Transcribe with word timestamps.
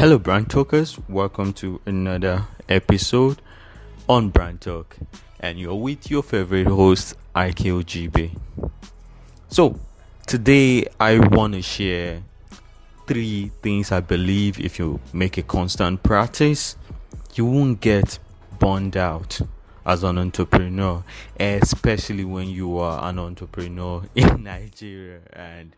Hello, 0.00 0.18
brand 0.18 0.48
talkers. 0.48 0.98
Welcome 1.10 1.52
to 1.52 1.78
another 1.84 2.46
episode 2.70 3.42
on 4.08 4.30
Brand 4.30 4.62
Talk, 4.62 4.96
and 5.38 5.60
you're 5.60 5.74
with 5.74 6.10
your 6.10 6.22
favorite 6.22 6.68
host, 6.68 7.16
IKOGB. 7.36 8.34
So, 9.50 9.78
today 10.26 10.86
I 10.98 11.18
want 11.18 11.52
to 11.52 11.60
share 11.60 12.22
three 13.06 13.52
things 13.60 13.92
I 13.92 14.00
believe 14.00 14.58
if 14.58 14.78
you 14.78 15.00
make 15.12 15.36
a 15.36 15.42
constant 15.42 16.02
practice, 16.02 16.76
you 17.34 17.44
won't 17.44 17.82
get 17.82 18.18
burned 18.58 18.96
out 18.96 19.42
as 19.84 20.02
an 20.02 20.16
entrepreneur, 20.16 21.04
especially 21.38 22.24
when 22.24 22.48
you 22.48 22.78
are 22.78 23.06
an 23.06 23.18
entrepreneur 23.18 24.02
in 24.14 24.44
Nigeria 24.44 25.20
and 25.34 25.76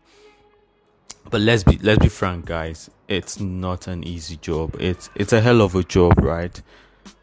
but 1.29 1.41
let's 1.41 1.63
be 1.63 1.77
let's 1.79 1.99
be 1.99 2.09
frank 2.09 2.45
guys. 2.45 2.89
It's 3.07 3.39
not 3.39 3.87
an 3.87 4.03
easy 4.03 4.37
job. 4.37 4.75
It's 4.79 5.09
it's 5.15 5.33
a 5.33 5.41
hell 5.41 5.61
of 5.61 5.75
a 5.75 5.83
job 5.83 6.13
right? 6.17 6.61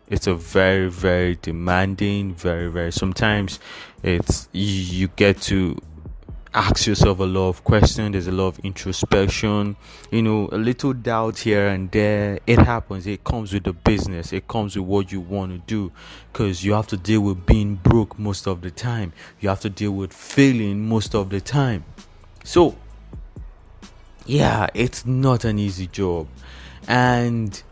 It's 0.09 0.26
a 0.26 0.34
very 0.34 0.90
very 0.90 1.38
demanding 1.40 2.34
very 2.34 2.68
very 2.68 2.90
sometimes 2.90 3.60
it's 4.02 4.48
you 4.52 5.09
get 5.09 5.40
to 5.42 5.80
ask 6.52 6.88
yourself 6.88 7.20
a 7.20 7.24
lot 7.24 7.48
of 7.50 7.62
questions. 7.62 8.12
There's 8.12 8.26
a 8.26 8.32
lot 8.32 8.48
of 8.48 8.59
introspection 8.64 9.76
you 10.10 10.23
know 10.23 10.48
a 10.51 10.59
little 10.59 10.92
doubt 10.92 11.38
here 11.38 11.68
and 11.68 11.90
there. 11.92 12.40
It 12.46 12.59
happens. 12.59 13.06
It 13.06 13.23
comes 13.23 13.52
with 13.52 13.64
the 13.64 13.73
business. 13.73 14.32
It 14.32 14.48
comes 14.48 14.76
with 14.76 14.87
what 14.87 15.12
you 15.12 15.20
want 15.20 15.52
to 15.52 15.59
do 15.59 15.92
because 16.32 16.64
you 16.64 16.73
have 16.73 16.88
to 16.88 16.96
deal 16.96 17.20
with 17.20 17.46
being 17.46 17.76
broke 17.76 18.18
most 18.18 18.48
of 18.48 18.62
the 18.62 18.70
time. 18.73 19.12
You 19.38 19.51
have 19.51 19.60
to 19.60 19.70
deal 19.70 19.92
with 19.92 20.12
failing 20.12 20.88
most 20.88 21.14
of 21.14 21.30
the 21.30 21.40
time. 21.40 21.84
So 22.42 22.76
yeah, 24.27 24.69
it's 24.74 25.06
not 25.06 25.45
an 25.45 25.59
easy 25.59 25.87
job. 25.87 26.29
And 26.88 27.63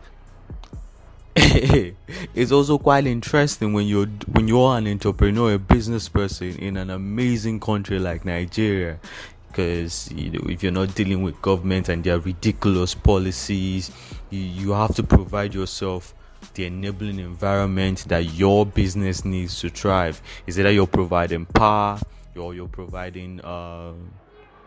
it's 1.35 2.51
also 2.51 2.77
quite 2.77 3.05
interesting 3.05 3.73
when 3.73 3.87
you're 3.87 4.07
when 4.31 4.47
you're 4.47 4.77
an 4.77 4.87
entrepreneur, 4.87 5.53
a 5.53 5.59
business 5.59 6.09
person 6.09 6.55
in 6.57 6.75
an 6.77 6.89
amazing 6.89 7.59
country 7.59 7.99
like 7.99 8.25
Nigeria. 8.25 8.99
Because 9.47 10.11
you 10.11 10.31
know, 10.31 10.49
if 10.49 10.63
you're 10.63 10.71
not 10.71 10.95
dealing 10.95 11.23
with 11.23 11.41
government 11.41 11.89
and 11.89 12.03
their 12.03 12.19
ridiculous 12.19 12.93
policies, 12.93 13.91
you, 14.29 14.39
you 14.41 14.71
have 14.71 14.93
to 14.95 15.03
provide 15.03 15.53
yourself 15.53 16.13
the 16.53 16.65
enabling 16.65 17.19
environment 17.19 18.05
that 18.07 18.25
your 18.33 18.65
business 18.65 19.25
needs 19.25 19.59
to 19.61 19.69
thrive. 19.69 20.21
Is 20.45 20.57
it 20.57 20.63
that 20.63 20.73
you're 20.73 20.87
providing 20.87 21.45
power, 21.45 21.99
or 22.35 22.53
you're 22.53 22.67
providing 22.67 23.41
uh, 23.41 23.93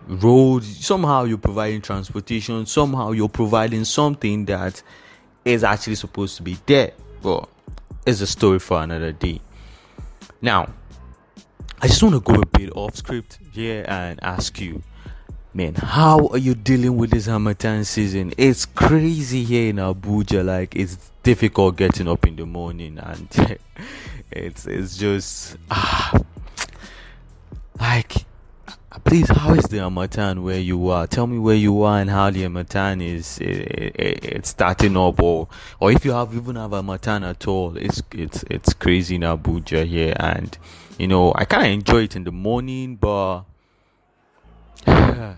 roads 0.06 0.84
somehow 0.84 1.24
you're 1.24 1.38
providing 1.38 1.80
transportation 1.80 2.66
somehow 2.66 3.12
you're 3.12 3.28
providing 3.28 3.84
something 3.84 4.44
that 4.44 4.82
is 5.44 5.64
actually 5.64 5.94
supposed 5.94 6.36
to 6.36 6.42
be 6.42 6.56
there 6.66 6.92
but 7.22 7.48
it's 8.04 8.20
a 8.20 8.26
story 8.26 8.58
for 8.58 8.82
another 8.82 9.12
day. 9.12 9.40
Now 10.40 10.72
i 11.80 11.88
just 11.88 12.02
want 12.02 12.14
to 12.14 12.20
go 12.20 12.40
a 12.40 12.46
bit 12.46 12.70
off 12.76 12.94
script 12.94 13.38
here 13.52 13.84
and 13.88 14.22
ask 14.22 14.60
you 14.60 14.82
man 15.52 15.74
how 15.74 16.28
are 16.28 16.38
you 16.38 16.54
dealing 16.54 16.96
with 16.96 17.10
this 17.10 17.26
Harmattan 17.26 17.84
season? 17.84 18.32
It's 18.38 18.64
crazy 18.66 19.42
here 19.44 19.70
in 19.70 19.76
abuja 19.76 20.44
like 20.44 20.76
it's 20.76 21.10
difficult 21.22 21.76
getting 21.76 22.08
up 22.08 22.26
in 22.26 22.36
the 22.36 22.46
morning 22.46 22.98
and 22.98 23.28
it's 24.30 24.66
it's 24.66 24.96
just 24.96 25.56
ah 25.70 26.20
please 29.12 29.28
how 29.28 29.52
is 29.52 29.64
the 29.64 29.76
Harmattan 29.76 30.42
where 30.42 30.58
you 30.58 30.88
are? 30.88 31.06
Tell 31.06 31.26
me 31.26 31.38
where 31.38 31.54
you 31.54 31.82
are 31.82 32.00
and 32.00 32.08
how 32.08 32.30
the 32.30 32.44
Harmattan 32.44 33.02
is 33.02 33.36
it, 33.40 33.94
it, 33.94 34.24
it's 34.24 34.48
starting 34.48 34.96
up 34.96 35.20
or 35.20 35.48
or 35.80 35.92
if 35.92 36.06
you 36.06 36.12
have 36.12 36.34
even 36.34 36.56
have 36.56 36.72
a 36.72 36.76
Harmattan 36.76 37.22
at 37.22 37.46
all 37.46 37.76
it's 37.76 38.02
it's 38.12 38.42
it's 38.44 38.72
crazy 38.72 39.16
in 39.16 39.20
abuja 39.20 39.84
here 39.84 40.14
and 40.18 40.56
you 40.96 41.06
know 41.06 41.30
i 41.36 41.44
kind 41.44 41.66
of 41.66 41.72
enjoy 41.72 42.04
it 42.04 42.16
in 42.16 42.24
the 42.24 42.32
morning 42.32 42.96
but 42.96 43.42
that 44.86 45.36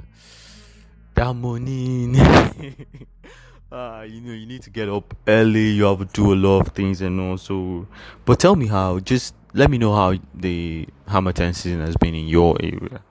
morning 1.34 2.16
uh, 2.16 2.52
you 4.08 4.20
know 4.20 4.32
you 4.32 4.46
need 4.46 4.62
to 4.62 4.70
get 4.70 4.88
up 4.88 5.16
early 5.26 5.70
you 5.70 5.82
have 5.82 5.98
to 5.98 6.04
do 6.12 6.32
a 6.32 6.36
lot 6.36 6.60
of 6.60 6.68
things 6.68 7.00
and 7.00 7.20
also 7.20 7.88
but 8.24 8.38
tell 8.38 8.54
me 8.54 8.68
how 8.68 9.00
just 9.00 9.34
let 9.52 9.68
me 9.68 9.78
know 9.78 9.92
how 9.92 10.14
the 10.32 10.86
Harmattan 11.08 11.52
season 11.54 11.80
has 11.80 11.96
been 11.96 12.14
in 12.14 12.28
your 12.28 12.56
area 12.62 13.02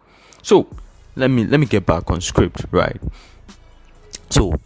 so 0.43 0.67
let 1.15 1.29
me 1.29 1.45
let 1.45 1.59
me 1.59 1.65
get 1.65 1.85
back 1.85 2.11
on 2.11 2.21
script, 2.21 2.65
right? 2.69 3.01
So 4.29 4.59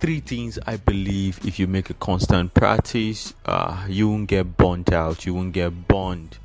three 0.00 0.20
things 0.20 0.58
I 0.66 0.76
believe 0.76 1.40
if 1.46 1.58
you 1.58 1.66
make 1.66 1.88
a 1.88 1.94
constant 1.94 2.52
practice, 2.52 3.32
uh, 3.44 3.86
you 3.88 4.08
won't 4.08 4.28
get 4.28 4.56
burnt 4.56 4.92
out, 4.92 5.24
you 5.24 5.34
won't 5.34 5.52
get 5.52 5.88
burned 5.88 6.38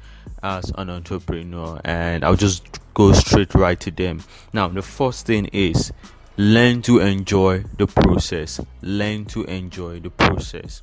as 0.44 0.72
an 0.78 0.90
entrepreneur. 0.90 1.82
And 1.84 2.24
I'll 2.24 2.36
just 2.36 2.80
go 2.94 3.12
straight 3.14 3.54
right 3.56 3.80
to 3.80 3.92
them. 3.92 4.24
Now, 4.54 4.68
the 4.68 4.82
first 4.82 5.26
thing 5.26 5.48
is 5.48 5.92
learn 6.38 6.82
to 6.84 7.00
enjoy 7.00 7.64
the 7.78 7.88
process. 7.88 8.60
Learn 8.82 9.26
to 9.26 9.44
enjoy 9.46 10.00
the 10.00 10.12
process 10.12 10.82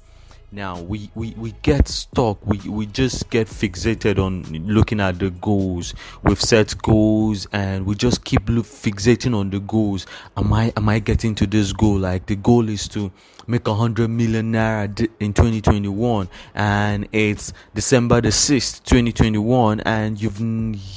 now 0.51 0.81
we, 0.81 1.11
we 1.15 1.35
we 1.37 1.53
get 1.63 1.89
stuck. 1.89 2.45
We 2.47 2.59
we 2.69 2.87
just 2.87 3.29
get 3.29 3.49
fixated 3.49 4.19
on 4.19 4.43
looking 4.67 4.99
at 5.01 5.19
the 5.19 5.31
goals. 5.31 5.95
We've 6.23 6.41
set 6.41 6.77
goals 6.81 7.47
and 7.53 7.85
we 7.85 7.95
just 7.95 8.25
keep 8.25 8.49
look, 8.49 8.65
fixating 8.65 9.37
on 9.37 9.51
the 9.51 9.61
goals. 9.61 10.07
Am 10.37 10.53
i 10.53 10.73
am 10.77 10.89
i 10.89 11.01
getting 11.01 11.35
to 11.37 11.47
this 11.47 11.73
goal? 11.73 11.99
Like 11.99 12.27
the 12.27 12.37
goal 12.37 12.69
is 12.71 12.89
to 12.89 13.13
make 13.47 13.69
a 13.69 13.75
hundred 13.75 14.09
million 14.09 14.53
naira 14.53 15.09
in 15.21 15.33
2021 15.33 16.29
and 16.55 17.09
it's 17.13 17.55
december 17.75 18.21
the 18.21 18.29
6th 18.29 18.85
2021 18.85 19.81
and 19.81 20.21
you've 20.21 20.39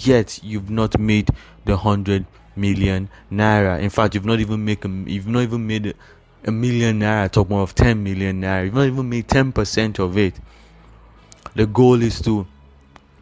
yet 0.06 0.38
you've 0.44 0.70
not 0.70 1.00
made 1.00 1.30
the 1.64 1.78
hundred 1.78 2.26
million 2.56 3.10
naira. 3.32 3.80
In 3.80 3.90
fact 3.90 4.16
you've 4.16 4.26
not 4.26 4.40
even 4.40 4.64
make 4.64 4.84
a, 4.86 4.90
you've 4.90 5.28
not 5.28 5.42
even 5.42 5.66
made 5.66 5.94
a 6.46 6.52
million 6.52 7.00
naira, 7.00 7.32
talk 7.32 7.50
more 7.50 7.62
of 7.62 7.76
10 7.76 8.04
million 8.04 8.42
naira, 8.42 8.66
you've 8.66 8.74
not 8.74 8.86
even 8.86 9.10
made 9.10 9.28
10% 9.28 10.00
of 10.00 10.18
it. 10.18 10.36
The 11.56 11.66
goal 11.66 12.02
is 12.02 12.22
to 12.22 12.48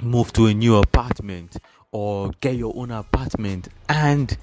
move 0.02 0.32
to 0.34 0.48
a 0.48 0.54
new 0.54 0.78
apartment 0.78 1.58
or 1.92 2.32
get 2.40 2.56
your 2.56 2.74
own 2.76 2.92
apartment 2.92 3.68
and 3.88 4.38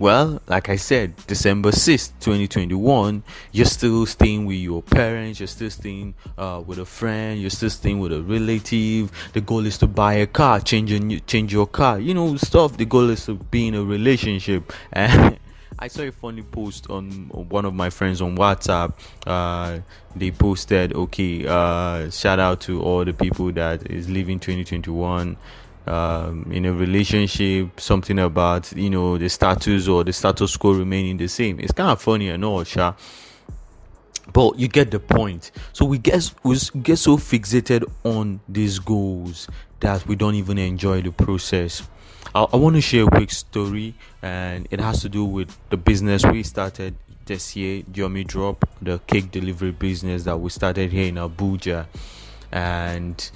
well, 0.00 0.40
like 0.46 0.70
I 0.70 0.76
said, 0.76 1.14
December 1.26 1.72
6th, 1.72 2.12
2021, 2.20 3.22
you're 3.52 3.66
still 3.66 4.06
staying 4.06 4.46
with 4.46 4.56
your 4.56 4.82
parents, 4.82 5.40
you're 5.40 5.46
still 5.46 5.68
staying 5.68 6.14
uh, 6.38 6.62
with 6.66 6.78
a 6.78 6.86
friend, 6.86 7.38
you're 7.38 7.50
still 7.50 7.68
staying 7.68 8.00
with 8.00 8.14
a 8.14 8.22
relative. 8.22 9.12
The 9.34 9.42
goal 9.42 9.66
is 9.66 9.76
to 9.76 9.86
buy 9.86 10.14
a 10.14 10.26
car, 10.26 10.58
change, 10.60 10.90
your, 10.90 11.20
change 11.26 11.52
your 11.52 11.66
car, 11.66 12.00
you 12.00 12.14
know, 12.14 12.34
stuff. 12.38 12.78
The 12.78 12.86
goal 12.86 13.10
is 13.10 13.26
to 13.26 13.34
be 13.34 13.68
in 13.68 13.74
a 13.74 13.84
relationship. 13.84 14.72
And 14.94 15.38
I 15.82 15.88
saw 15.88 16.02
a 16.02 16.12
funny 16.12 16.42
post 16.42 16.90
on 16.90 17.30
one 17.32 17.64
of 17.64 17.72
my 17.72 17.88
friends 17.88 18.20
on 18.20 18.36
WhatsApp. 18.36 18.92
Uh, 19.26 19.78
they 20.14 20.30
posted, 20.30 20.92
okay, 20.92 21.46
uh, 21.46 22.10
shout 22.10 22.38
out 22.38 22.60
to 22.62 22.82
all 22.82 23.02
the 23.02 23.14
people 23.14 23.50
that 23.52 23.90
is 23.90 24.06
living 24.10 24.38
2021 24.38 25.38
um, 25.86 26.52
in 26.52 26.66
a 26.66 26.72
relationship, 26.74 27.80
something 27.80 28.18
about 28.18 28.70
you 28.76 28.90
know 28.90 29.16
the 29.16 29.30
status 29.30 29.88
or 29.88 30.04
the 30.04 30.12
status 30.12 30.54
quo 30.58 30.72
remaining 30.72 31.16
the 31.16 31.28
same. 31.28 31.58
It's 31.58 31.72
kind 31.72 31.90
of 31.90 32.02
funny 32.02 32.28
and 32.28 32.44
all, 32.44 32.62
sure. 32.64 32.94
But 34.34 34.58
you 34.58 34.68
get 34.68 34.90
the 34.90 35.00
point. 35.00 35.50
So 35.72 35.86
we 35.86 35.96
get 35.96 36.30
we 36.42 36.58
get 36.82 36.98
so 36.98 37.16
fixated 37.16 37.84
on 38.04 38.40
these 38.46 38.78
goals 38.78 39.48
that 39.80 40.06
we 40.06 40.14
don't 40.14 40.34
even 40.34 40.58
enjoy 40.58 41.00
the 41.00 41.10
process. 41.10 41.82
I, 42.34 42.42
I 42.52 42.56
want 42.56 42.76
to 42.76 42.80
share 42.80 43.04
a 43.04 43.06
quick 43.06 43.30
story, 43.30 43.94
and 44.22 44.68
it 44.70 44.80
has 44.80 45.02
to 45.02 45.08
do 45.08 45.24
with 45.24 45.56
the 45.70 45.76
business 45.76 46.24
we 46.24 46.42
started 46.42 46.94
this 47.26 47.56
year, 47.56 47.82
Yomi 47.84 48.26
Drop, 48.26 48.68
the 48.82 48.98
cake 49.06 49.30
delivery 49.30 49.72
business 49.72 50.24
that 50.24 50.36
we 50.38 50.50
started 50.50 50.92
here 50.92 51.06
in 51.06 51.14
Abuja. 51.16 51.86
And 52.52 53.30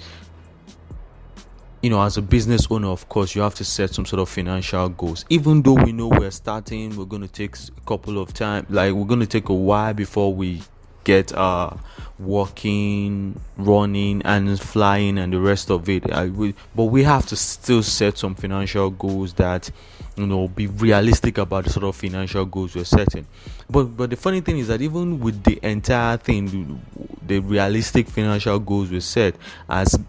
you 1.81 1.91
know, 1.91 2.01
as 2.01 2.17
a 2.17 2.21
business 2.23 2.65
owner, 2.71 2.87
of 2.87 3.07
course, 3.09 3.35
you 3.35 3.43
have 3.43 3.53
to 3.55 3.63
set 3.63 3.93
some 3.93 4.07
sort 4.07 4.19
of 4.19 4.27
financial 4.27 4.89
goals. 4.89 5.23
Even 5.29 5.61
though 5.61 5.73
we 5.73 5.91
know 5.91 6.07
we're 6.07 6.31
starting, 6.31 6.95
we're 6.97 7.05
going 7.05 7.21
to 7.21 7.27
take 7.27 7.55
a 7.55 7.81
couple 7.81 8.17
of 8.17 8.33
time, 8.33 8.65
like 8.69 8.91
we're 8.91 9.05
going 9.05 9.19
to 9.19 9.27
take 9.27 9.49
a 9.49 9.53
while 9.53 9.93
before 9.93 10.33
we 10.33 10.63
get 11.05 11.33
uh 11.33 11.71
walking 12.19 13.39
running 13.57 14.21
and 14.23 14.59
flying 14.59 15.17
and 15.17 15.33
the 15.33 15.39
rest 15.39 15.69
of 15.69 15.89
it 15.89 16.09
I, 16.11 16.27
we, 16.27 16.53
but 16.73 16.85
we 16.85 17.03
have 17.03 17.25
to 17.27 17.35
still 17.35 17.83
set 17.83 18.17
some 18.17 18.35
financial 18.35 18.89
goals 18.89 19.33
that 19.33 19.69
you 20.15 20.25
know 20.25 20.47
be 20.47 20.67
realistic 20.67 21.37
about 21.37 21.65
the 21.65 21.69
sort 21.69 21.85
of 21.85 21.95
financial 21.95 22.45
goals 22.45 22.75
we're 22.75 22.85
setting. 22.85 23.27
But 23.69 23.97
but 23.97 24.09
the 24.09 24.15
funny 24.15 24.41
thing 24.41 24.57
is 24.59 24.67
that 24.69 24.81
even 24.81 25.19
with 25.19 25.43
the 25.43 25.59
entire 25.61 26.17
thing 26.17 26.81
the 27.25 27.39
realistic 27.39 28.07
financial 28.07 28.59
goals 28.59 28.91
we 28.91 28.99
set 29.01 29.35
as 29.69 29.99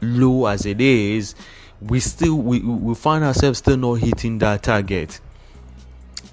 low 0.00 0.46
as 0.46 0.66
it 0.66 0.80
is 0.80 1.34
we 1.80 2.00
still 2.00 2.36
we, 2.36 2.60
we 2.60 2.94
find 2.94 3.24
ourselves 3.24 3.58
still 3.58 3.76
not 3.76 3.94
hitting 3.94 4.38
that 4.38 4.62
target 4.62 5.20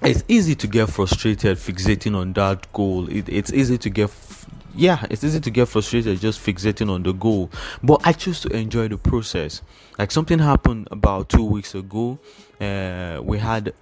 it's 0.04 0.24
easy 0.28 0.54
to 0.56 0.66
get 0.66 0.90
frustrated 0.90 1.58
fixating 1.58 2.16
on 2.16 2.32
that 2.34 2.72
goal. 2.72 3.08
It, 3.08 3.28
it's 3.28 3.52
easy 3.52 3.78
to 3.78 3.90
get 3.90 4.04
f- 4.04 4.46
yeah, 4.74 5.04
it's 5.10 5.22
easy 5.22 5.40
to 5.40 5.50
get 5.50 5.68
frustrated 5.68 6.18
just 6.20 6.44
fixating 6.44 6.90
on 6.90 7.02
the 7.02 7.12
goal. 7.12 7.50
But 7.82 8.00
I 8.04 8.12
choose 8.12 8.40
to 8.40 8.48
enjoy 8.48 8.88
the 8.88 8.98
process. 8.98 9.62
Like 9.98 10.10
something 10.10 10.38
happened 10.38 10.88
about 10.90 11.28
two 11.28 11.44
weeks 11.44 11.74
ago. 11.74 12.18
Uh, 12.60 13.20
we 13.22 13.38
had 13.38 13.74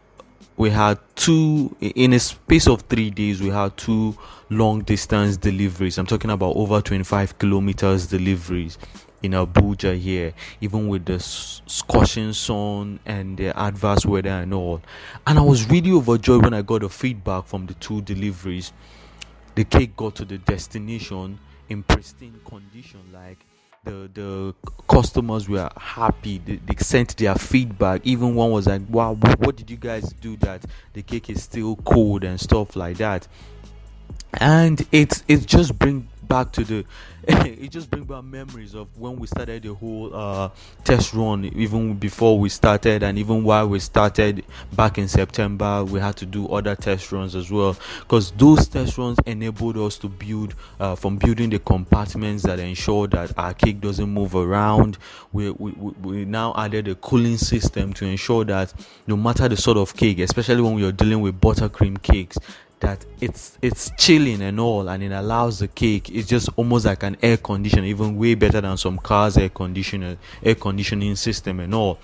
we 0.57 0.71
had 0.71 0.99
two 1.15 1.75
in 1.81 2.13
a 2.13 2.19
space 2.19 2.67
of 2.67 2.83
three 2.83 3.11
days. 3.11 3.41
We 3.41 3.49
had 3.49 3.77
two 3.77 4.17
long 4.51 4.83
distance 4.83 5.37
deliveries. 5.37 5.97
I'm 5.97 6.07
talking 6.07 6.31
about 6.31 6.57
over 6.57 6.81
25 6.81 7.39
kilometers 7.39 8.07
deliveries 8.09 8.77
in 9.23 9.33
Abuja 9.33 9.99
here, 9.99 10.33
even 10.61 10.89
with 10.89 11.05
the 11.05 11.19
scorching 11.21 12.33
sun 12.33 13.01
and 13.05 13.37
the 13.37 13.57
adverse 13.59 14.07
weather 14.07 14.31
and 14.31 14.55
all. 14.55 14.81
And 15.27 15.39
I 15.39 15.43
was 15.43 15.69
really 15.69 15.93
overjoyed 15.93 16.43
when 16.43 16.55
I 16.55 16.63
got 16.63 16.81
the 16.81 16.89
feedback 16.89 17.47
from 17.47 17.67
the 17.67 17.75
two 17.75 18.03
deliveries. 18.03 18.73
The 19.55 19.65
cake 19.65 19.97
got 19.97 20.15
to 20.17 20.25
the 20.25 20.39
destination 20.39 21.39
in 21.69 21.83
pristine 21.83 22.41
condition, 22.47 23.01
like 23.13 23.45
the 23.85 24.11
the 24.13 24.55
customers 24.89 25.49
were 25.49 25.71
happy 25.77 26.39
they, 26.39 26.57
they, 26.57 26.75
sent 26.77 27.17
their 27.17 27.35
feedback 27.35 28.01
even 28.05 28.35
one 28.35 28.51
was 28.51 28.67
like 28.67 28.83
wow 28.91 29.15
what 29.39 29.57
did 29.57 29.71
you 29.71 29.77
guys 29.79 30.13
do 30.21 30.37
that 30.37 30.63
the 30.93 31.03
cake 31.03 31.31
is 31.31 31.43
still 31.43 31.77
cold 31.77 32.23
and 32.23 32.39
stuff 32.39 32.77
like 32.77 32.99
that 32.99 33.27
and 34.35 34.87
it's 34.93 35.23
it 35.29 35.47
just 35.47 35.79
bring 35.79 36.09
back 36.29 36.53
to 36.53 36.65
the 36.65 36.85
it 37.29 37.71
just 37.71 37.91
brings 37.91 38.07
back 38.07 38.25
memories 38.25 38.75
of 38.75 38.87
when 38.97 39.17
we 39.19 39.27
started 39.27 39.63
the 39.63 39.75
whole 39.75 40.15
uh, 40.15 40.49
test 40.85 41.13
run 41.13 41.45
even 41.45 41.95
before 41.95 42.39
we 42.39 42.49
started 42.49 43.03
and 43.03 43.19
even 43.19 43.45
while 43.45 43.69
we 43.69 43.79
started 43.79 44.43
back 44.73 44.97
in 44.97 45.07
september 45.07 45.85
we 45.85 46.01
had 46.01 46.17
to 46.17 46.25
do 46.25 46.49
other 46.49 46.75
test 46.75 47.13
runs 47.13 47.35
as 47.35 47.51
well. 47.51 47.77
Because 48.01 48.31
those 48.33 48.67
test 48.69 48.97
runs 48.97 49.19
enabled 49.27 49.77
us 49.77 49.99
to 49.99 50.09
build 50.09 50.55
uh, 50.79 50.95
from 50.95 51.17
building 51.19 51.51
the 51.51 51.59
compartments 51.59 52.43
that 52.45 52.59
ensure 52.59 53.07
that 53.09 53.37
our 53.39 53.53
cake 53.53 53.81
doesn't 53.81 54.09
move 54.09 54.35
around. 54.35 54.97
We, 55.33 55.51
we, 55.51 55.73
we 55.73 56.25
now 56.25 56.55
added 56.57 56.89
a 56.89 56.95
cooling 56.95 57.37
system 57.37 57.93
to 57.95 58.07
ensure 58.07 58.45
that 58.47 58.73
no 59.07 59.17
matter 59.17 59.49
the 59.49 59.57
sort 59.57 59.77
of 59.77 59.95
cake 59.97 60.19
especially 60.21 60.63
when 60.63 60.75
we 60.75 60.85
are 60.85 60.93
dealing 60.93 61.21
with 61.21 61.41
buttercream 61.41 62.01
cakes 62.03 62.39
that 62.81 63.05
it's 63.21 63.59
it's 63.63 63.91
chilling 63.99 64.43
and 64.43 64.59
all 64.59 64.89
and 64.89 65.03
it 65.03 65.13
allows 65.13 65.59
the 65.59 65.69
cake 65.69 66.11
it's 66.11 66.29
just 66.29 66.49
almost 66.57 66.87
like 66.87 67.03
an 67.03 67.17
air 67.23 67.37
conditioner 67.37 67.85
even 67.85 68.17
way 68.17 68.35
better 68.35 68.61
than 68.61 68.77
some 68.77 68.99
cars 68.99 69.37
air 69.37 69.51
conditioner 69.51 70.17
air 70.43 70.55
conditioning 70.55 71.15
system 71.15 71.61
and 71.61 71.75
all 71.75 71.99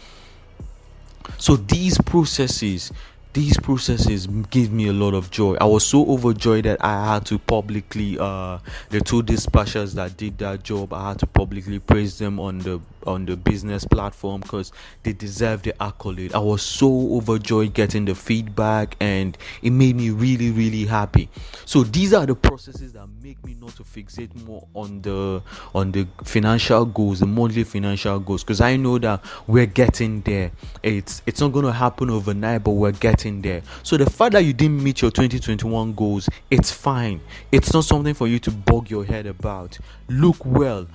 so 1.38 1.56
these 1.56 1.98
processes 1.98 2.92
these 3.36 3.58
processes 3.60 4.26
give 4.48 4.72
me 4.72 4.88
a 4.88 4.94
lot 4.94 5.12
of 5.12 5.30
joy. 5.30 5.56
I 5.60 5.66
was 5.66 5.84
so 5.84 6.06
overjoyed 6.10 6.64
that 6.64 6.82
I 6.82 7.12
had 7.12 7.26
to 7.26 7.38
publicly 7.38 8.16
uh 8.18 8.58
the 8.88 9.02
two 9.02 9.22
dispatchers 9.22 9.92
that 9.96 10.16
did 10.16 10.38
that 10.38 10.62
job 10.62 10.94
I 10.94 11.08
had 11.08 11.18
to 11.18 11.26
publicly 11.26 11.78
praise 11.78 12.18
them 12.18 12.40
on 12.40 12.60
the 12.60 12.80
on 13.06 13.26
the 13.26 13.36
business 13.36 13.84
platform 13.84 14.40
because 14.40 14.72
they 15.02 15.12
deserve 15.12 15.62
the 15.62 15.80
accolade. 15.82 16.34
I 16.34 16.38
was 16.38 16.62
so 16.62 17.16
overjoyed 17.16 17.74
getting 17.74 18.04
the 18.04 18.14
feedback 18.14 18.96
and 19.00 19.36
it 19.62 19.70
made 19.70 19.96
me 19.96 20.10
really, 20.10 20.50
really 20.50 20.84
happy. 20.84 21.28
So 21.64 21.82
these 21.82 22.12
are 22.12 22.26
the 22.26 22.34
processes 22.34 22.92
that 22.92 23.06
make 23.22 23.44
me 23.44 23.56
not 23.60 23.76
to 23.76 23.82
fixate 23.82 24.34
more 24.46 24.66
on 24.74 25.02
the 25.02 25.42
on 25.74 25.92
the 25.92 26.06
financial 26.24 26.84
goals, 26.84 27.20
the 27.20 27.26
monthly 27.26 27.64
financial 27.64 28.18
goals, 28.20 28.42
because 28.44 28.60
I 28.60 28.76
know 28.76 28.98
that 28.98 29.24
we're 29.46 29.66
getting 29.66 30.20
there. 30.22 30.52
It's 30.82 31.22
it's 31.26 31.40
not 31.40 31.52
gonna 31.52 31.72
happen 31.72 32.10
overnight, 32.10 32.64
but 32.64 32.72
we're 32.72 32.92
getting 32.92 33.42
there. 33.42 33.62
So 33.82 33.96
the 33.96 34.08
fact 34.08 34.32
that 34.32 34.44
you 34.44 34.52
didn't 34.52 34.82
meet 34.82 35.02
your 35.02 35.10
2021 35.10 35.94
goals, 35.94 36.28
it's 36.50 36.70
fine. 36.70 37.20
It's 37.52 37.72
not 37.72 37.84
something 37.84 38.14
for 38.14 38.26
you 38.26 38.38
to 38.40 38.50
bog 38.50 38.90
your 38.90 39.04
head 39.04 39.26
about. 39.26 39.78
Look 40.08 40.44
well, 40.44 40.86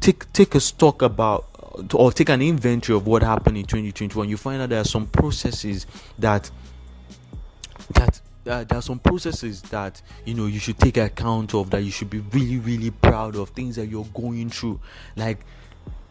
take 0.00 0.32
take 0.32 0.54
a 0.54 0.60
stock 0.60 1.02
about 1.02 1.46
or 1.94 2.12
take 2.12 2.28
an 2.28 2.42
inventory 2.42 2.96
of 2.96 3.06
what 3.06 3.22
happened 3.22 3.56
in 3.56 3.64
2021 3.64 4.28
you 4.28 4.36
find 4.36 4.60
out 4.60 4.68
there 4.68 4.80
are 4.80 4.84
some 4.84 5.06
processes 5.06 5.86
that 6.18 6.50
that 7.94 8.20
uh, 8.46 8.64
there 8.64 8.78
are 8.78 8.82
some 8.82 8.98
processes 8.98 9.62
that 9.62 10.00
you 10.24 10.34
know 10.34 10.46
you 10.46 10.58
should 10.58 10.78
take 10.78 10.96
account 10.96 11.54
of 11.54 11.70
that 11.70 11.82
you 11.82 11.90
should 11.90 12.10
be 12.10 12.20
really 12.32 12.58
really 12.58 12.90
proud 12.90 13.36
of 13.36 13.50
things 13.50 13.76
that 13.76 13.86
you're 13.86 14.08
going 14.14 14.48
through. 14.48 14.80
Like 15.16 15.40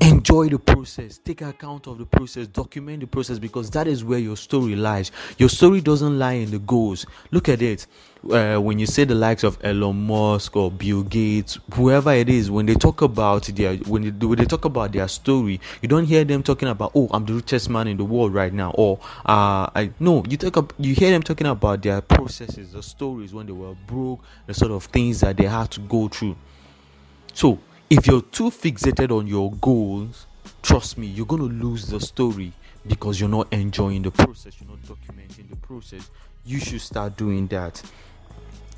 enjoy 0.01 0.49
the 0.49 0.59
process. 0.59 1.17
Take 1.17 1.41
account 1.41 1.87
of 1.87 1.97
the 1.97 2.05
process. 2.05 2.47
Document 2.47 3.01
the 3.01 3.07
process 3.07 3.39
because 3.39 3.69
that 3.71 3.87
is 3.87 4.03
where 4.03 4.19
your 4.19 4.37
story 4.37 4.75
lies. 4.75 5.11
Your 5.37 5.49
story 5.49 5.81
doesn't 5.81 6.17
lie 6.17 6.33
in 6.33 6.51
the 6.51 6.59
goals. 6.59 7.05
Look 7.31 7.49
at 7.49 7.61
it. 7.61 7.85
Uh, 8.29 8.57
when 8.57 8.77
you 8.79 8.85
say 8.85 9.05
the 9.05 9.15
likes 9.15 9.45
of 9.45 9.57
Elon 9.63 9.95
Musk 10.05 10.53
or 10.57 10.69
Bill 10.69 11.03
Gates 11.03 11.57
whoever 11.73 12.11
it 12.11 12.27
is 12.27 12.51
when 12.51 12.65
they 12.65 12.73
talk 12.75 13.01
about 13.01 13.43
their 13.43 13.77
when 13.77 14.01
they, 14.01 14.25
when 14.25 14.37
they 14.37 14.43
talk 14.43 14.65
about 14.65 14.91
their 14.91 15.07
story 15.07 15.61
you 15.81 15.87
don't 15.87 16.03
hear 16.03 16.25
them 16.25 16.43
talking 16.43 16.67
about 16.67 16.91
oh 16.95 17.07
I'm 17.11 17.25
the 17.25 17.35
richest 17.35 17.69
man 17.69 17.87
in 17.87 17.95
the 17.95 18.03
world 18.03 18.33
right 18.33 18.51
now 18.51 18.71
or 18.71 18.99
uh 19.25 19.71
I 19.73 19.91
no 20.01 20.25
you 20.27 20.35
talk 20.35 20.57
up 20.57 20.73
you 20.77 20.93
hear 20.93 21.11
them 21.11 21.23
talking 21.23 21.47
about 21.47 21.81
their 21.81 22.01
processes 22.01 22.73
the 22.73 22.83
stories 22.83 23.33
when 23.33 23.45
they 23.45 23.53
were 23.53 23.75
broke 23.87 24.19
the 24.47 24.53
sort 24.53 24.73
of 24.73 24.83
things 24.83 25.21
that 25.21 25.37
they 25.37 25.45
had 25.45 25.71
to 25.71 25.79
go 25.79 26.09
through. 26.09 26.35
So 27.33 27.57
if 27.89 28.05
you're 28.05 28.21
too 28.21 28.51
fixated 28.51 29.15
on 29.15 29.27
your 29.27 29.51
goals, 29.53 30.27
trust 30.61 30.97
me, 30.97 31.07
you're 31.07 31.25
going 31.25 31.41
to 31.41 31.65
lose 31.65 31.87
the 31.87 31.99
story 31.99 32.53
because 32.87 33.19
you're 33.19 33.29
not 33.29 33.51
enjoying 33.51 34.03
the 34.03 34.11
process, 34.11 34.53
you're 34.59 34.69
not 34.69 34.79
documenting 34.83 35.49
the 35.49 35.55
process. 35.55 36.09
You 36.45 36.59
should 36.59 36.81
start 36.81 37.17
doing 37.17 37.47
that. 37.47 37.81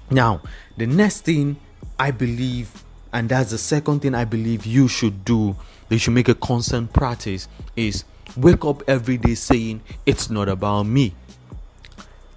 Now, 0.10 0.42
the 0.78 0.88
next 0.88 1.22
thing 1.22 1.58
I 2.00 2.12
believe, 2.12 2.84
and 3.14 3.30
that's 3.30 3.52
the 3.52 3.58
second 3.58 4.02
thing 4.02 4.16
I 4.16 4.26
believe 4.26 4.66
you 4.66 4.88
should 4.88 5.26
do, 5.26 5.56
you 5.90 5.98
should 5.98 6.14
make 6.14 6.30
a 6.30 6.36
constant 6.36 6.92
practice, 6.94 7.48
is 7.76 8.06
wake 8.38 8.64
up 8.66 8.82
every 8.88 9.18
day 9.18 9.36
saying, 9.36 9.82
It's 10.06 10.30
not 10.30 10.50
about 10.50 10.84
me 10.84 11.14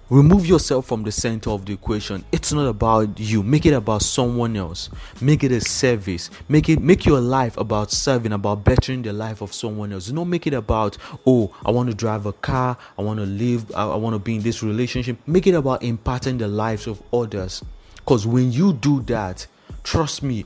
remove 0.09 0.45
yourself 0.45 0.85
from 0.85 1.03
the 1.03 1.11
center 1.11 1.49
of 1.49 1.65
the 1.65 1.73
equation. 1.73 2.23
It's 2.31 2.53
not 2.53 2.67
about 2.67 3.19
you. 3.19 3.41
Make 3.41 3.65
it 3.65 3.73
about 3.73 4.01
someone 4.03 4.55
else. 4.55 4.89
Make 5.21 5.43
it 5.43 5.51
a 5.51 5.61
service. 5.61 6.29
Make 6.47 6.69
it 6.69 6.79
make 6.79 7.05
your 7.05 7.19
life 7.19 7.57
about 7.57 7.91
serving 7.91 8.31
about 8.31 8.63
bettering 8.63 9.01
the 9.01 9.13
life 9.13 9.41
of 9.41 9.53
someone 9.53 9.91
else. 9.93 10.07
Do 10.07 10.13
not 10.13 10.25
make 10.25 10.47
it 10.47 10.53
about 10.53 10.97
oh 11.25 11.53
i 11.65 11.71
want 11.71 11.89
to 11.89 11.95
drive 11.95 12.25
a 12.25 12.33
car. 12.33 12.77
I 12.97 13.01
want 13.01 13.19
to 13.19 13.25
live 13.25 13.71
i, 13.75 13.85
I 13.87 13.95
want 13.95 14.13
to 14.13 14.19
be 14.19 14.35
in 14.35 14.41
this 14.41 14.61
relationship. 14.61 15.17
Make 15.27 15.47
it 15.47 15.55
about 15.55 15.83
imparting 15.83 16.37
the 16.37 16.47
lives 16.47 16.87
of 16.87 17.01
others. 17.13 17.63
Because 17.95 18.27
when 18.27 18.51
you 18.51 18.73
do 18.73 19.01
that 19.03 19.47
trust 19.85 20.23
me 20.23 20.43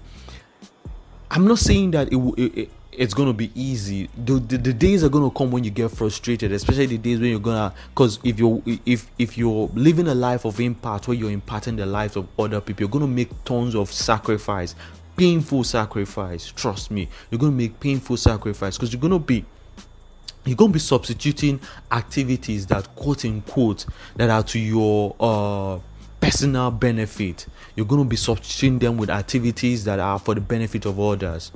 i'm 1.32 1.48
not 1.48 1.58
saying 1.58 1.92
that 1.92 2.12
it, 2.12 2.18
it, 2.38 2.58
it 2.58 2.72
it's 2.92 3.14
gonna 3.14 3.34
be 3.34 3.52
easy. 3.56 4.10
The, 4.18 4.40
the, 4.40 4.58
the, 4.58 4.74
days 4.74 5.04
are 5.04 5.10
gonna 5.10 5.30
come 5.30 5.52
when 5.52 5.64
you 5.64 5.70
get 5.70 5.92
frustrated, 5.92 6.52
especially 6.52 6.88
the 6.88 6.98
days 6.98 7.20
when 7.20 7.30
you're 7.30 7.40
gonna 7.40 7.74
because 7.90 8.20
if 8.24 8.40
you're 8.40 8.62
if 8.86 9.10
if 9.20 9.38
you're 9.38 9.70
living 9.74 10.08
a 10.08 10.16
life 10.16 10.46
of 10.46 10.60
impact 10.60 11.08
where 11.08 11.16
you're 11.16 11.32
impacting 11.32 11.78
the 11.78 11.86
lives 11.86 12.16
of 12.16 12.28
other 12.38 12.60
people, 12.62 12.82
you're 12.82 12.90
gonna 12.90 13.08
make 13.08 13.30
tons 13.44 13.76
of 13.76 13.92
sacrifice, 13.92 14.76
painful 15.16 15.64
sacrifice. 15.64 16.52
Trust 16.52 16.92
me, 16.92 17.08
you're 17.30 17.40
gonna 17.40 17.52
make 17.52 17.80
painful 17.80 18.18
sacrifice 18.18 18.78
because 18.78 18.92
you're 18.92 19.02
gonna 19.02 19.20
be 19.20 19.46
you're 20.46 20.58
to 20.58 20.70
be 20.70 20.80
substituting 20.80 21.60
activities 21.92 22.66
that 22.68 22.96
quote 22.96 23.24
unquote 23.26 23.86
that 24.16 24.30
are 24.30 24.44
to 24.44 24.60
your 24.60 25.16
uh 25.20 25.80
personal 26.20 26.72
benefit 26.72 27.46
you're 27.76 27.86
to 27.86 28.04
be 28.04 28.16
substituting 28.16 28.80
them 28.80 28.98
with 28.98 29.10
activities 29.10 29.86
that 29.86 30.00
are 30.00 30.20
for 30.20 30.36
the 30.36 30.42
benefit 30.42 30.86
of 30.86 31.00
others 31.00 31.52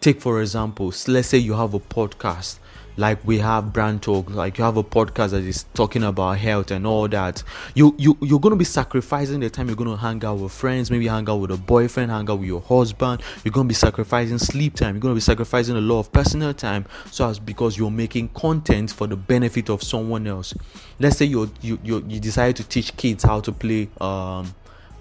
take 0.00 0.20
for 0.20 0.40
example 0.40 0.92
let's 1.08 1.28
say 1.28 1.38
you 1.38 1.54
have 1.54 1.74
a 1.74 1.80
podcast 1.80 2.58
like 2.96 3.24
we 3.26 3.38
have 3.38 3.72
brand 3.72 4.02
talk 4.02 4.28
like 4.30 4.58
you 4.58 4.64
have 4.64 4.76
a 4.76 4.84
podcast 4.84 5.30
that 5.30 5.42
is 5.42 5.64
talking 5.74 6.02
about 6.02 6.36
health 6.38 6.70
and 6.70 6.86
all 6.86 7.08
that. 7.08 7.42
You 7.74 7.94
you 7.96 8.18
you're 8.20 8.40
going 8.40 8.52
to 8.52 8.58
be 8.58 8.64
sacrificing 8.64 9.40
the 9.40 9.48
time 9.48 9.68
you're 9.68 9.76
going 9.76 9.90
to 9.90 9.96
hang 9.96 10.22
out 10.24 10.38
with 10.38 10.52
friends 10.52 10.90
maybe 10.90 11.06
hang 11.06 11.28
out 11.28 11.36
with 11.36 11.50
a 11.50 11.56
boyfriend 11.56 12.10
hang 12.10 12.28
out 12.28 12.40
with 12.40 12.48
your 12.48 12.60
husband. 12.60 13.22
You're 13.42 13.52
going 13.52 13.66
to 13.66 13.68
be 13.68 13.74
sacrificing 13.74 14.38
sleep 14.38 14.74
time. 14.74 14.96
You're 14.96 15.00
going 15.00 15.12
to 15.12 15.16
be 15.16 15.22
sacrificing 15.22 15.76
a 15.76 15.80
lot 15.80 16.00
of 16.00 16.12
personal 16.12 16.52
time 16.52 16.84
so 17.10 17.28
as 17.28 17.38
because 17.38 17.78
you're 17.78 17.90
making 17.90 18.28
content 18.30 18.92
for 18.92 19.06
the 19.06 19.16
benefit 19.16 19.70
of 19.70 19.82
someone 19.82 20.26
else. 20.26 20.52
Let's 20.98 21.16
say 21.16 21.24
you 21.26 21.50
you 21.62 21.78
you, 21.82 22.04
you 22.06 22.20
decide 22.20 22.56
to 22.56 22.64
teach 22.64 22.96
kids 22.96 23.24
how 23.24 23.40
to 23.40 23.52
play 23.52 23.88
um 24.00 24.54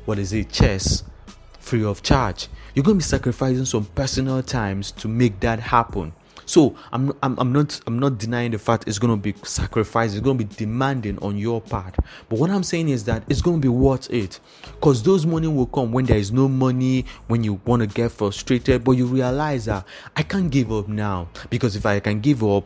what 0.06 0.20
is 0.20 0.32
it? 0.32 0.50
Chess 0.52 1.04
free 1.60 1.84
of 1.84 2.02
charge. 2.02 2.48
You're 2.80 2.86
going 2.86 2.98
to 2.98 3.06
be 3.06 3.10
sacrificing 3.10 3.66
some 3.66 3.84
personal 3.84 4.42
times 4.42 4.92
to 4.92 5.10
make 5.10 5.42
that 5.42 5.60
happen. 5.60 6.14
So 6.46 6.78
I'm, 6.94 7.12
I'm, 7.22 7.38
I'm 7.38 7.52
not 7.52 7.78
I'm 7.86 8.00
not 8.00 8.18
denying 8.18 8.52
the 8.52 8.58
fact 8.58 8.86
it's 8.88 8.98
going 8.98 9.12
to 9.12 9.22
be 9.22 9.38
sacrifice. 9.44 10.14
It's 10.14 10.22
going 10.22 10.38
to 10.38 10.46
be 10.46 10.56
demanding 10.56 11.20
on 11.20 11.38
your 11.38 11.60
part. 11.60 11.98
But 12.30 12.40
what 12.40 12.50
I'm 12.50 12.64
saying 12.64 12.88
is 12.88 13.04
that 13.04 13.24
it's 13.28 13.42
going 13.42 13.58
to 13.58 13.62
be 13.62 13.68
worth 13.68 14.10
it, 14.10 14.40
because 14.64 15.04
those 15.04 15.26
money 15.26 15.50
will 15.50 15.66
come 15.66 15.92
when 15.92 16.06
there 16.06 16.18
is 16.18 16.32
no 16.32 16.48
money, 16.48 17.04
when 17.28 17.44
you 17.44 17.60
want 17.66 17.82
to 17.82 17.88
get 17.88 18.14
frustrated, 18.14 18.86
but 18.86 18.94
you 18.94 19.08
realize 19.08 19.66
that 19.66 19.86
I 20.16 20.24
can't 20.24 20.50
give 20.50 20.72
up 20.72 20.88
now 20.88 21.28
because 21.50 21.76
if 21.76 21.86
I 21.86 22.00
can 22.00 22.22
give 22.22 22.46
up, 22.46 22.64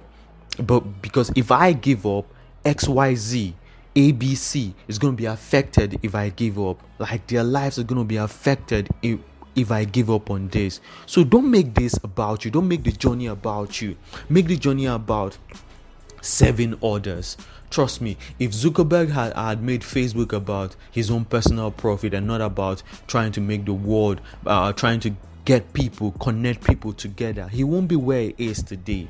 but 0.60 1.02
because 1.02 1.32
if 1.36 1.50
I 1.50 1.74
give 1.74 2.06
up, 2.06 2.32
X 2.64 2.88
Y 2.88 3.16
Z 3.16 3.56
ABC 3.96 4.74
is 4.88 4.98
going 4.98 5.14
to 5.14 5.18
be 5.18 5.26
affected 5.26 6.00
if 6.02 6.16
I 6.16 6.30
give 6.30 6.60
up. 6.60 6.82
Like 7.00 7.28
their 7.28 7.44
lives 7.44 7.78
are 7.80 7.84
going 7.84 8.02
to 8.02 8.06
be 8.06 8.18
affected 8.18 8.90
if 9.02 9.20
if 9.56 9.72
I 9.72 9.86
give 9.86 10.10
up 10.10 10.30
on 10.30 10.48
this. 10.50 10.80
So 11.06 11.24
don't 11.24 11.50
make 11.50 11.74
this 11.74 11.98
about 12.04 12.46
you. 12.46 12.52
Don't 12.52 12.68
make 12.68 12.84
the 12.84 12.92
journey 12.92 13.28
about 13.28 13.82
you. 13.82 13.96
Make 14.30 14.48
the 14.48 14.58
journey 14.58 14.86
about 14.86 15.38
serving 16.22 16.80
others. 16.84 17.38
Trust 17.70 18.02
me, 18.02 18.18
if 18.38 18.52
Zuckerberg 18.52 19.10
had, 19.10 19.34
had 19.34 19.64
made 19.64 19.82
Facebook 19.82 20.32
about 20.32 20.76
his 20.92 21.10
own 21.10 21.26
personal 21.26 21.72
profit 21.72 22.14
and 22.14 22.28
not 22.28 22.40
about 22.40 22.84
trying 23.08 23.32
to 23.32 23.42
make 23.42 23.66
the 23.66 23.74
world, 23.74 24.22
uh, 24.46 24.74
trying 24.74 25.00
to 25.02 25.16
get 25.46 25.74
people, 25.74 26.12
connect 26.12 26.64
people 26.64 26.94
together, 26.94 27.48
he 27.48 27.64
won't 27.64 27.88
be 27.88 27.96
where 27.96 28.22
he 28.30 28.36
is 28.38 28.62
today. 28.62 29.08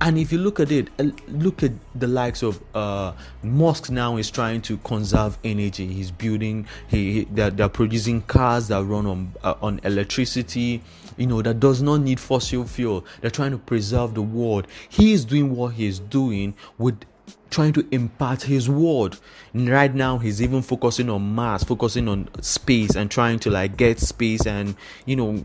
And 0.00 0.16
if 0.18 0.32
you 0.32 0.38
look 0.38 0.60
at 0.60 0.70
it, 0.70 0.88
uh, 0.98 1.10
look 1.28 1.62
at 1.62 1.72
the 1.94 2.06
likes 2.06 2.42
of 2.42 2.62
uh, 2.74 3.12
Musk 3.42 3.90
now 3.90 4.16
is 4.16 4.30
trying 4.30 4.62
to 4.62 4.76
conserve 4.78 5.38
energy. 5.42 5.86
He's 5.86 6.10
building, 6.10 6.66
he, 6.86 7.12
he 7.12 7.24
they're, 7.24 7.50
they're, 7.50 7.68
producing 7.68 8.22
cars 8.22 8.68
that 8.68 8.82
run 8.84 9.06
on 9.06 9.34
uh, 9.42 9.54
on 9.60 9.80
electricity. 9.82 10.82
You 11.16 11.26
know 11.26 11.42
that 11.42 11.58
does 11.58 11.82
not 11.82 11.98
need 11.98 12.20
fossil 12.20 12.64
fuel. 12.64 13.04
They're 13.20 13.30
trying 13.30 13.50
to 13.50 13.58
preserve 13.58 14.14
the 14.14 14.22
world. 14.22 14.68
He 14.88 15.12
is 15.12 15.24
doing 15.24 15.54
what 15.56 15.74
he 15.74 15.86
is 15.86 15.98
doing 15.98 16.54
with 16.78 17.04
trying 17.50 17.72
to 17.72 17.86
impart 17.90 18.42
his 18.42 18.68
word. 18.68 19.16
And 19.52 19.68
right 19.68 19.92
now, 19.94 20.18
he's 20.18 20.42
even 20.42 20.62
focusing 20.62 21.08
on 21.10 21.34
Mars, 21.34 21.64
focusing 21.64 22.08
on 22.08 22.28
space, 22.42 22.94
and 22.94 23.10
trying 23.10 23.38
to 23.40 23.50
like 23.50 23.76
get 23.76 23.98
space. 23.98 24.46
And 24.46 24.76
you 25.06 25.16
know, 25.16 25.44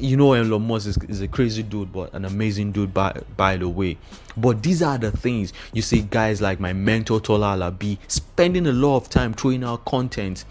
you 0.00 0.16
know, 0.16 0.32
Elon 0.32 0.66
Musk 0.66 0.88
is, 0.88 0.96
is 1.08 1.20
a 1.20 1.28
crazy 1.28 1.62
dude, 1.62 1.92
but 1.92 2.12
an 2.12 2.24
amazing 2.24 2.72
dude 2.72 2.92
by 2.92 3.20
by 3.36 3.56
the 3.56 3.68
way. 3.68 3.98
But 4.36 4.62
these 4.62 4.82
are 4.82 4.98
the 4.98 5.10
things 5.10 5.52
you 5.72 5.82
see, 5.82 6.02
guys 6.02 6.40
like 6.40 6.60
my 6.60 6.72
mentor 6.72 7.20
Tola 7.20 7.56
Alabi 7.56 7.98
spending 8.08 8.66
a 8.66 8.72
lot 8.72 8.96
of 8.96 9.08
time 9.08 9.34
throwing 9.34 9.64
out 9.64 9.84
content 9.84 10.44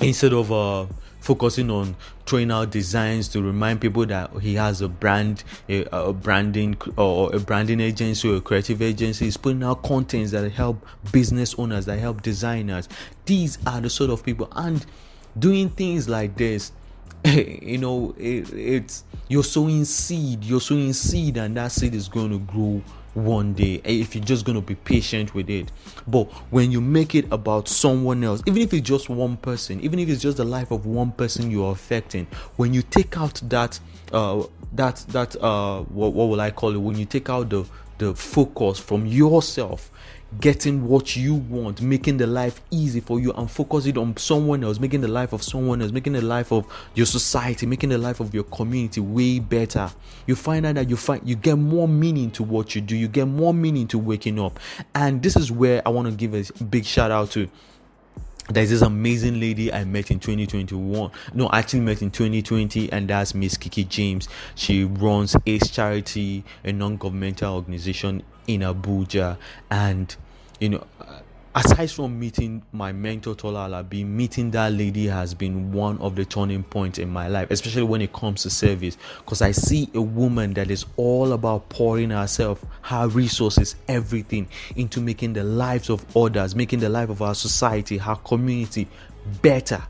instead 0.00 0.32
of 0.32 0.52
uh 0.52 0.86
focusing 1.20 1.70
on 1.70 1.96
throwing 2.26 2.50
out 2.50 2.70
designs 2.70 3.28
to 3.28 3.42
remind 3.42 3.80
people 3.80 4.06
that 4.06 4.30
he 4.40 4.54
has 4.54 4.80
a 4.80 4.88
brand, 4.88 5.44
a, 5.68 5.84
a 5.92 6.12
branding 6.12 6.76
or 6.96 7.34
a 7.34 7.40
branding 7.40 7.80
agency 7.80 8.30
or 8.30 8.36
a 8.36 8.40
creative 8.40 8.82
agency. 8.82 9.26
He's 9.26 9.36
putting 9.36 9.62
out 9.62 9.82
contents 9.82 10.32
that 10.32 10.50
help 10.52 10.84
business 11.12 11.54
owners, 11.58 11.86
that 11.86 11.98
help 11.98 12.22
designers. 12.22 12.88
These 13.26 13.58
are 13.66 13.80
the 13.80 13.90
sort 13.90 14.10
of 14.10 14.24
people, 14.24 14.48
and 14.52 14.84
doing 15.38 15.70
things 15.70 16.08
like 16.08 16.36
this 16.36 16.72
you 17.24 17.78
know 17.78 18.14
it, 18.16 18.52
it's 18.52 19.04
you're 19.26 19.42
sowing 19.42 19.84
seed 19.84 20.44
you're 20.44 20.60
sowing 20.60 20.92
seed 20.92 21.36
and 21.36 21.56
that 21.56 21.72
seed 21.72 21.94
is 21.94 22.08
going 22.08 22.30
to 22.30 22.38
grow 22.38 22.80
one 23.24 23.54
day 23.54 23.80
eh, 23.84 23.92
if 24.00 24.14
you're 24.14 24.24
just 24.24 24.44
going 24.44 24.56
to 24.56 24.62
be 24.62 24.74
patient 24.74 25.34
with 25.34 25.50
it. 25.50 25.70
But 26.06 26.24
when 26.50 26.70
you 26.70 26.80
make 26.80 27.14
it 27.14 27.26
about 27.30 27.68
someone 27.68 28.22
else 28.24 28.42
even 28.46 28.62
if 28.62 28.72
it's 28.72 28.86
just 28.88 29.08
one 29.08 29.36
person 29.36 29.80
even 29.80 29.98
if 29.98 30.08
it's 30.08 30.22
just 30.22 30.36
the 30.36 30.44
life 30.44 30.70
of 30.70 30.86
one 30.86 31.12
person 31.12 31.50
you're 31.50 31.72
affecting 31.72 32.26
when 32.56 32.72
you 32.74 32.82
take 32.82 33.16
out 33.16 33.40
that 33.44 33.78
uh 34.12 34.42
that 34.72 34.96
that 35.08 35.36
uh 35.42 35.80
what, 35.82 36.12
what 36.12 36.28
will 36.28 36.40
i 36.40 36.50
call 36.50 36.74
it? 36.74 36.78
When 36.78 36.96
you 36.96 37.04
take 37.04 37.28
out 37.28 37.48
the 37.50 37.64
the 37.98 38.14
focus 38.14 38.78
from 38.78 39.06
yourself 39.06 39.90
getting 40.40 40.86
what 40.86 41.16
you 41.16 41.34
want, 41.34 41.80
making 41.80 42.18
the 42.18 42.26
life 42.26 42.60
easy 42.70 43.00
for 43.00 43.18
you, 43.18 43.32
and 43.32 43.50
focusing 43.50 43.96
on 43.96 44.16
someone 44.16 44.62
else, 44.62 44.78
making 44.78 45.00
the 45.00 45.08
life 45.08 45.32
of 45.32 45.42
someone 45.42 45.80
else, 45.80 45.90
making 45.90 46.12
the 46.12 46.20
life 46.20 46.52
of 46.52 46.66
your 46.94 47.06
society, 47.06 47.66
making 47.66 47.90
the 47.90 47.98
life 47.98 48.20
of 48.20 48.34
your 48.34 48.44
community 48.44 49.00
way 49.00 49.38
better. 49.38 49.90
You 50.26 50.36
find 50.36 50.66
out 50.66 50.74
that 50.74 50.90
you 50.90 50.96
find 50.96 51.26
you 51.26 51.36
get 51.36 51.56
more 51.56 51.88
meaning 51.88 52.30
to 52.32 52.42
what 52.42 52.74
you 52.74 52.80
do, 52.80 52.94
you 52.96 53.08
get 53.08 53.26
more 53.26 53.54
meaning 53.54 53.88
to 53.88 53.98
waking 53.98 54.38
up. 54.38 54.60
And 54.94 55.22
this 55.22 55.36
is 55.36 55.50
where 55.50 55.82
I 55.86 55.90
want 55.90 56.08
to 56.08 56.14
give 56.14 56.34
a 56.34 56.64
big 56.64 56.84
shout 56.84 57.10
out 57.10 57.30
to 57.32 57.48
there's 58.48 58.70
this 58.70 58.82
amazing 58.82 59.40
lady 59.40 59.72
I 59.72 59.84
met 59.84 60.10
in 60.10 60.20
2021. 60.20 61.10
No, 61.34 61.50
actually 61.52 61.80
met 61.80 62.02
in 62.02 62.10
2020, 62.10 62.90
and 62.92 63.08
that's 63.08 63.34
Miss 63.34 63.56
Kiki 63.56 63.84
James. 63.84 64.28
She 64.54 64.84
runs 64.84 65.36
Ace 65.46 65.70
Charity, 65.70 66.44
a 66.64 66.72
non-governmental 66.72 67.54
organization 67.54 68.22
in 68.46 68.60
Abuja, 68.62 69.36
and 69.70 70.16
you 70.60 70.70
know, 70.70 70.86
aside 71.58 71.90
from 71.90 72.16
meeting 72.20 72.62
my 72.70 72.92
mentor 72.92 73.34
Tola 73.34 73.68
Alabi, 73.68 74.06
meeting 74.06 74.52
that 74.52 74.72
lady 74.72 75.06
has 75.08 75.34
been 75.34 75.72
one 75.72 75.98
of 75.98 76.14
the 76.14 76.24
turning 76.24 76.62
points 76.62 77.00
in 77.00 77.08
my 77.08 77.26
life, 77.26 77.50
especially 77.50 77.82
when 77.82 78.00
it 78.00 78.12
comes 78.12 78.42
to 78.44 78.50
service. 78.50 78.96
Because 79.18 79.42
I 79.42 79.50
see 79.50 79.90
a 79.92 80.00
woman 80.00 80.54
that 80.54 80.70
is 80.70 80.86
all 80.96 81.32
about 81.32 81.68
pouring 81.68 82.10
herself, 82.10 82.64
her 82.82 83.08
resources, 83.08 83.74
everything 83.88 84.46
into 84.76 85.00
making 85.00 85.32
the 85.32 85.42
lives 85.42 85.90
of 85.90 86.04
others, 86.16 86.54
making 86.54 86.78
the 86.78 86.88
life 86.88 87.08
of 87.08 87.22
our 87.22 87.34
society, 87.34 87.98
her 87.98 88.14
community 88.14 88.86
better. 89.42 89.82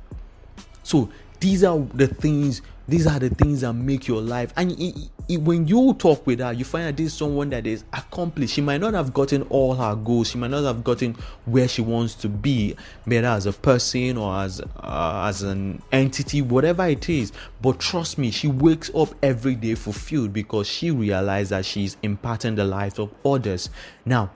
So 0.84 1.10
these 1.38 1.64
are 1.64 1.78
the 1.92 2.06
things 2.06 2.62
these 2.88 3.06
are 3.06 3.18
the 3.18 3.28
things 3.28 3.60
that 3.60 3.74
make 3.74 4.08
your 4.08 4.22
life. 4.22 4.52
And 4.56 4.72
it, 4.72 5.10
it, 5.28 5.36
when 5.42 5.68
you 5.68 5.92
talk 5.94 6.26
with 6.26 6.40
her 6.40 6.52
you 6.54 6.64
find 6.64 6.86
that 6.86 6.96
this 6.96 7.08
is 7.08 7.12
someone 7.12 7.50
that 7.50 7.66
is 7.66 7.84
accomplished. 7.92 8.54
She 8.54 8.62
might 8.62 8.80
not 8.80 8.94
have 8.94 9.12
gotten 9.12 9.42
all 9.42 9.74
her 9.74 9.94
goals. 9.94 10.30
She 10.30 10.38
might 10.38 10.50
not 10.50 10.64
have 10.64 10.82
gotten 10.82 11.14
where 11.44 11.68
she 11.68 11.82
wants 11.82 12.14
to 12.16 12.28
be 12.28 12.74
whether 13.04 13.26
as 13.28 13.44
a 13.44 13.52
person 13.52 14.16
or 14.16 14.34
as 14.38 14.60
uh, 14.60 15.24
as 15.28 15.42
an 15.42 15.82
entity 15.92 16.40
whatever 16.40 16.86
it 16.86 17.08
is. 17.10 17.30
But 17.60 17.78
trust 17.78 18.16
me 18.16 18.30
she 18.30 18.48
wakes 18.48 18.90
up 18.94 19.14
every 19.22 19.54
day 19.54 19.74
fulfilled 19.74 20.32
because 20.32 20.66
she 20.66 20.90
realized 20.90 21.50
that 21.50 21.66
she's 21.66 21.98
imparting 22.02 22.54
the 22.54 22.64
lives 22.64 22.98
of 22.98 23.12
others. 23.24 23.68
Now 24.06 24.30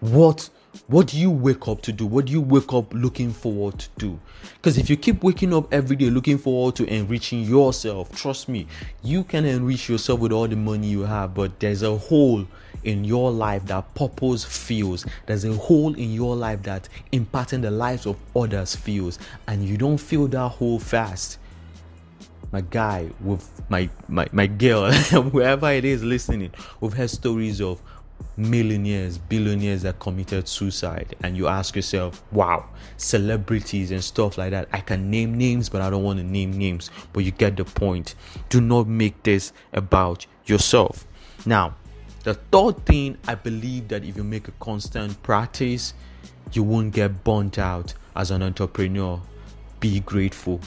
what 0.00 0.48
what 0.86 1.08
do 1.08 1.18
you 1.18 1.30
wake 1.30 1.66
up 1.68 1.82
to 1.82 1.92
do? 1.92 2.06
What 2.06 2.26
do 2.26 2.32
you 2.32 2.40
wake 2.40 2.72
up 2.72 2.92
looking 2.94 3.32
forward 3.32 3.78
to 3.80 3.88
do? 3.98 4.20
Because 4.54 4.78
if 4.78 4.88
you 4.88 4.96
keep 4.96 5.22
waking 5.22 5.52
up 5.52 5.72
every 5.72 5.96
day 5.96 6.10
looking 6.10 6.38
forward 6.38 6.76
to 6.76 6.86
enriching 6.86 7.42
yourself, 7.42 8.14
trust 8.14 8.48
me, 8.48 8.66
you 9.02 9.24
can 9.24 9.44
enrich 9.44 9.88
yourself 9.88 10.20
with 10.20 10.32
all 10.32 10.46
the 10.46 10.56
money 10.56 10.86
you 10.86 11.02
have, 11.02 11.34
but 11.34 11.58
there's 11.58 11.82
a 11.82 11.96
hole 11.96 12.46
in 12.84 13.04
your 13.04 13.30
life 13.30 13.66
that 13.66 13.94
purpose 13.94 14.44
feels. 14.44 15.04
There's 15.26 15.44
a 15.44 15.52
hole 15.52 15.94
in 15.94 16.12
your 16.12 16.36
life 16.36 16.62
that 16.62 16.88
impacting 17.12 17.62
the 17.62 17.70
lives 17.70 18.06
of 18.06 18.16
others 18.34 18.76
feels, 18.76 19.18
and 19.48 19.64
you 19.64 19.76
don't 19.76 19.98
feel 19.98 20.28
that 20.28 20.48
hole 20.48 20.78
fast. 20.78 21.38
My 22.52 22.62
guy 22.62 23.10
with 23.20 23.48
my 23.68 23.88
my, 24.08 24.28
my 24.32 24.46
girl, 24.46 24.90
whoever 24.92 25.70
it 25.70 25.84
is 25.84 26.02
listening, 26.02 26.52
we've 26.80 26.92
heard 26.92 27.10
stories 27.10 27.60
of 27.60 27.80
millionaires, 28.36 29.18
billionaires 29.18 29.82
that 29.82 29.98
committed 29.98 30.48
suicide, 30.48 31.14
and 31.22 31.36
you 31.36 31.46
ask 31.46 31.76
yourself, 31.76 32.22
wow, 32.32 32.68
celebrities 32.96 33.90
and 33.90 34.02
stuff 34.02 34.38
like 34.38 34.50
that. 34.50 34.68
I 34.72 34.80
can 34.80 35.10
name 35.10 35.36
names, 35.36 35.68
but 35.68 35.80
I 35.80 35.90
don't 35.90 36.02
want 36.02 36.18
to 36.18 36.24
name 36.24 36.52
names. 36.52 36.90
But 37.12 37.24
you 37.24 37.30
get 37.30 37.56
the 37.56 37.64
point. 37.64 38.14
Do 38.48 38.60
not 38.60 38.86
make 38.86 39.22
this 39.22 39.52
about 39.72 40.26
yourself. 40.46 41.06
Now, 41.46 41.76
the 42.22 42.34
third 42.34 42.84
thing 42.84 43.16
I 43.26 43.34
believe 43.34 43.88
that 43.88 44.04
if 44.04 44.16
you 44.16 44.24
make 44.24 44.48
a 44.48 44.52
constant 44.52 45.22
practice, 45.22 45.94
you 46.52 46.62
won't 46.62 46.92
get 46.92 47.24
burnt 47.24 47.58
out 47.58 47.94
as 48.14 48.30
an 48.30 48.42
entrepreneur. 48.42 49.20
Be 49.78 50.00
grateful. 50.00 50.60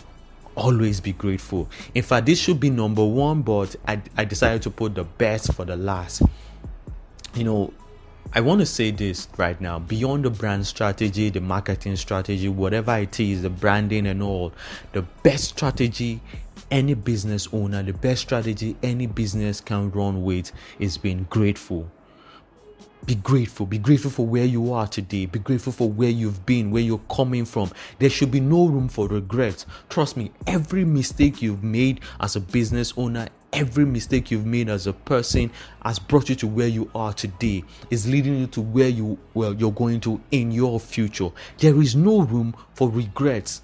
Always 0.56 1.02
be 1.02 1.14
grateful. 1.14 1.70
In 1.94 2.04
fact, 2.04 2.26
this 2.26 2.40
should 2.40 2.60
be 2.60 2.70
number 2.70 3.04
one, 3.04 3.42
but 3.42 3.76
I, 3.88 4.02
I 4.16 4.26
decided 4.26 4.62
to 4.64 4.70
put 4.70 4.96
the 4.96 5.04
best 5.04 5.54
for 5.54 5.66
the 5.66 5.76
last 5.76 6.22
you 7.36 7.44
know, 7.44 7.74
I 8.34 8.42
want 8.42 8.62
to 8.62 8.66
say 8.66 8.92
this 8.92 9.28
right 9.38 9.60
now 9.62 9.80
beyond 9.80 10.25
the 10.25 10.30
brand 10.30 10.66
strategy, 10.66 11.30
the 11.30 11.42
marketing 11.42 11.96
strategy, 11.98 12.50
whatever 12.50 12.98
it 12.98 13.20
is, 13.20 13.44
the 13.44 13.50
branding 13.50 14.08
and 14.08 14.24
all, 14.24 14.54
the 14.92 15.02
best 15.02 15.46
strategy 15.46 16.22
any 16.72 16.96
business 16.96 17.48
owner, 17.54 17.84
the 17.84 17.94
best 17.94 18.22
strategy 18.24 18.75
any 18.82 19.06
business 19.06 19.62
can 19.62 19.92
run 19.92 20.24
with 20.24 20.52
is 20.80 20.98
being 20.98 21.28
grateful. 21.30 21.90
Be 23.06 23.16
grateful. 23.16 23.66
Be 23.66 23.78
grateful 23.78 24.10
for 24.10 24.25
where 24.25 24.46
you 24.46 24.74
are 24.74 24.88
today. 24.88 25.25
Be 25.25 25.38
grateful 25.38 25.74
for 25.74 25.90
where 25.90 26.10
you've 26.10 26.46
been, 26.46 26.72
where 26.72 26.82
you're 26.82 27.02
coming 27.12 27.46
from. 27.46 27.70
There 28.00 28.10
should 28.10 28.32
be 28.32 28.40
no 28.40 28.68
room 28.68 28.88
for 28.88 29.08
regret. 29.08 29.66
Trust 29.90 30.16
me, 30.16 30.32
every 30.48 30.86
mistake 30.86 31.42
you've 31.42 31.63
made 31.63 32.00
as 32.20 32.36
a 32.36 32.40
business 32.40 32.94
owner, 32.96 33.28
every 33.54 33.86
mistake 33.86 34.32
you've 34.32 34.46
made 34.46 34.68
as 34.68 34.88
a 34.88 34.94
person 34.94 35.52
has 35.84 36.00
brought 36.00 36.28
you 36.28 36.36
to 36.36 36.48
where 36.48 36.68
you 36.68 36.90
are 36.96 37.14
today 37.14 37.64
is 37.90 38.08
leading 38.08 38.40
you 38.40 38.48
to 38.48 38.62
where 38.62 38.90
you 38.90 39.18
well 39.34 39.54
you're 39.54 39.72
going 39.72 40.00
to 40.02 40.20
in 40.32 40.52
your 40.52 40.80
future. 40.80 41.30
There 41.60 41.80
is 41.82 41.96
no 41.96 42.22
room 42.22 42.56
for 42.74 42.90
regrets. 42.90 43.62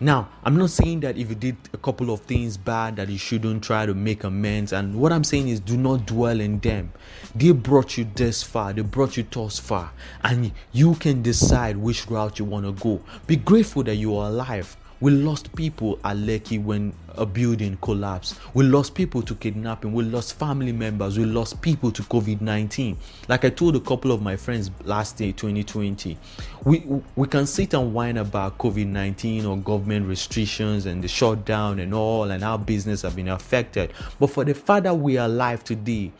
Now 0.00 0.30
i'm 0.42 0.56
not 0.56 0.70
saying 0.70 1.00
that 1.00 1.16
if 1.16 1.28
you 1.28 1.36
did 1.36 1.56
a 1.72 1.76
couple 1.76 2.10
of 2.10 2.22
things 2.22 2.56
bad 2.56 2.96
that 2.96 3.08
you 3.08 3.18
shouldn't 3.18 3.62
try 3.62 3.86
to 3.86 3.94
make 3.94 4.24
amends 4.24 4.72
and 4.72 4.96
what 4.96 5.12
i'm 5.12 5.22
saying 5.22 5.46
is 5.46 5.60
do 5.60 5.76
not 5.76 6.06
dwell 6.06 6.40
in 6.40 6.58
them. 6.58 6.92
They 7.36 7.52
brought 7.52 7.96
you 7.96 8.08
this 8.12 8.42
far 8.42 8.72
they 8.72 8.82
brought 8.82 9.16
you 9.16 9.24
thus 9.30 9.60
far 9.60 9.92
and 10.24 10.50
you 10.72 10.94
can 10.96 11.22
decide 11.22 11.76
which 11.76 12.08
route 12.08 12.38
you 12.38 12.46
want 12.46 12.66
to 12.66 12.72
go. 12.82 13.00
Be 13.28 13.36
grateful 13.36 13.84
that 13.84 13.94
you 13.96 14.16
are 14.16 14.28
alive 14.28 14.76
We 15.02 15.10
lost 15.10 15.52
people 15.56 15.98
at 16.04 16.16
Lekki 16.16 16.62
when 16.62 16.92
a 17.08 17.26
building 17.26 17.76
collapsed. 17.82 18.38
We 18.54 18.62
lost 18.62 18.94
people 18.94 19.20
to 19.22 19.34
kidnapping. 19.34 19.92
We 19.92 20.04
lost 20.04 20.38
family 20.38 20.70
members. 20.70 21.18
We 21.18 21.24
lost 21.24 21.60
people 21.60 21.90
to 21.90 22.04
COVID 22.04 22.40
19. 22.40 22.96
Like 23.28 23.44
I 23.44 23.50
told 23.50 23.74
a 23.74 23.80
couple 23.80 24.12
of 24.12 24.22
my 24.22 24.36
friends 24.36 24.70
last 24.84 25.20
year, 25.20 25.32
2020, 25.32 26.16
we, 26.64 26.84
we 27.16 27.26
can 27.26 27.48
sit 27.48 27.74
and 27.74 27.92
whine 27.92 28.16
about 28.16 28.58
COVID 28.58 28.86
19 28.86 29.44
or 29.44 29.56
government 29.56 30.06
restrictions 30.06 30.86
and 30.86 31.02
the 31.02 31.08
shutdown 31.08 31.80
and 31.80 31.92
all, 31.92 32.30
and 32.30 32.44
how 32.44 32.56
business 32.56 33.02
have 33.02 33.16
been 33.16 33.26
affected. 33.26 33.92
But 34.20 34.28
for 34.28 34.44
the 34.44 34.54
fact 34.54 34.84
that 34.84 34.94
we 34.94 35.18
are 35.18 35.26
alive 35.26 35.64
today, 35.64 36.12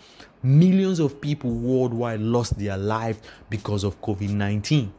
millions 0.43 0.99
of 0.99 1.21
people 1.21 1.53
worldwide 1.53 2.19
lost 2.19 2.59
their 2.59 2.77
life 2.77 3.21
because 3.49 3.85
of 3.85 4.01
COVID 4.01 4.31
19 4.31 4.93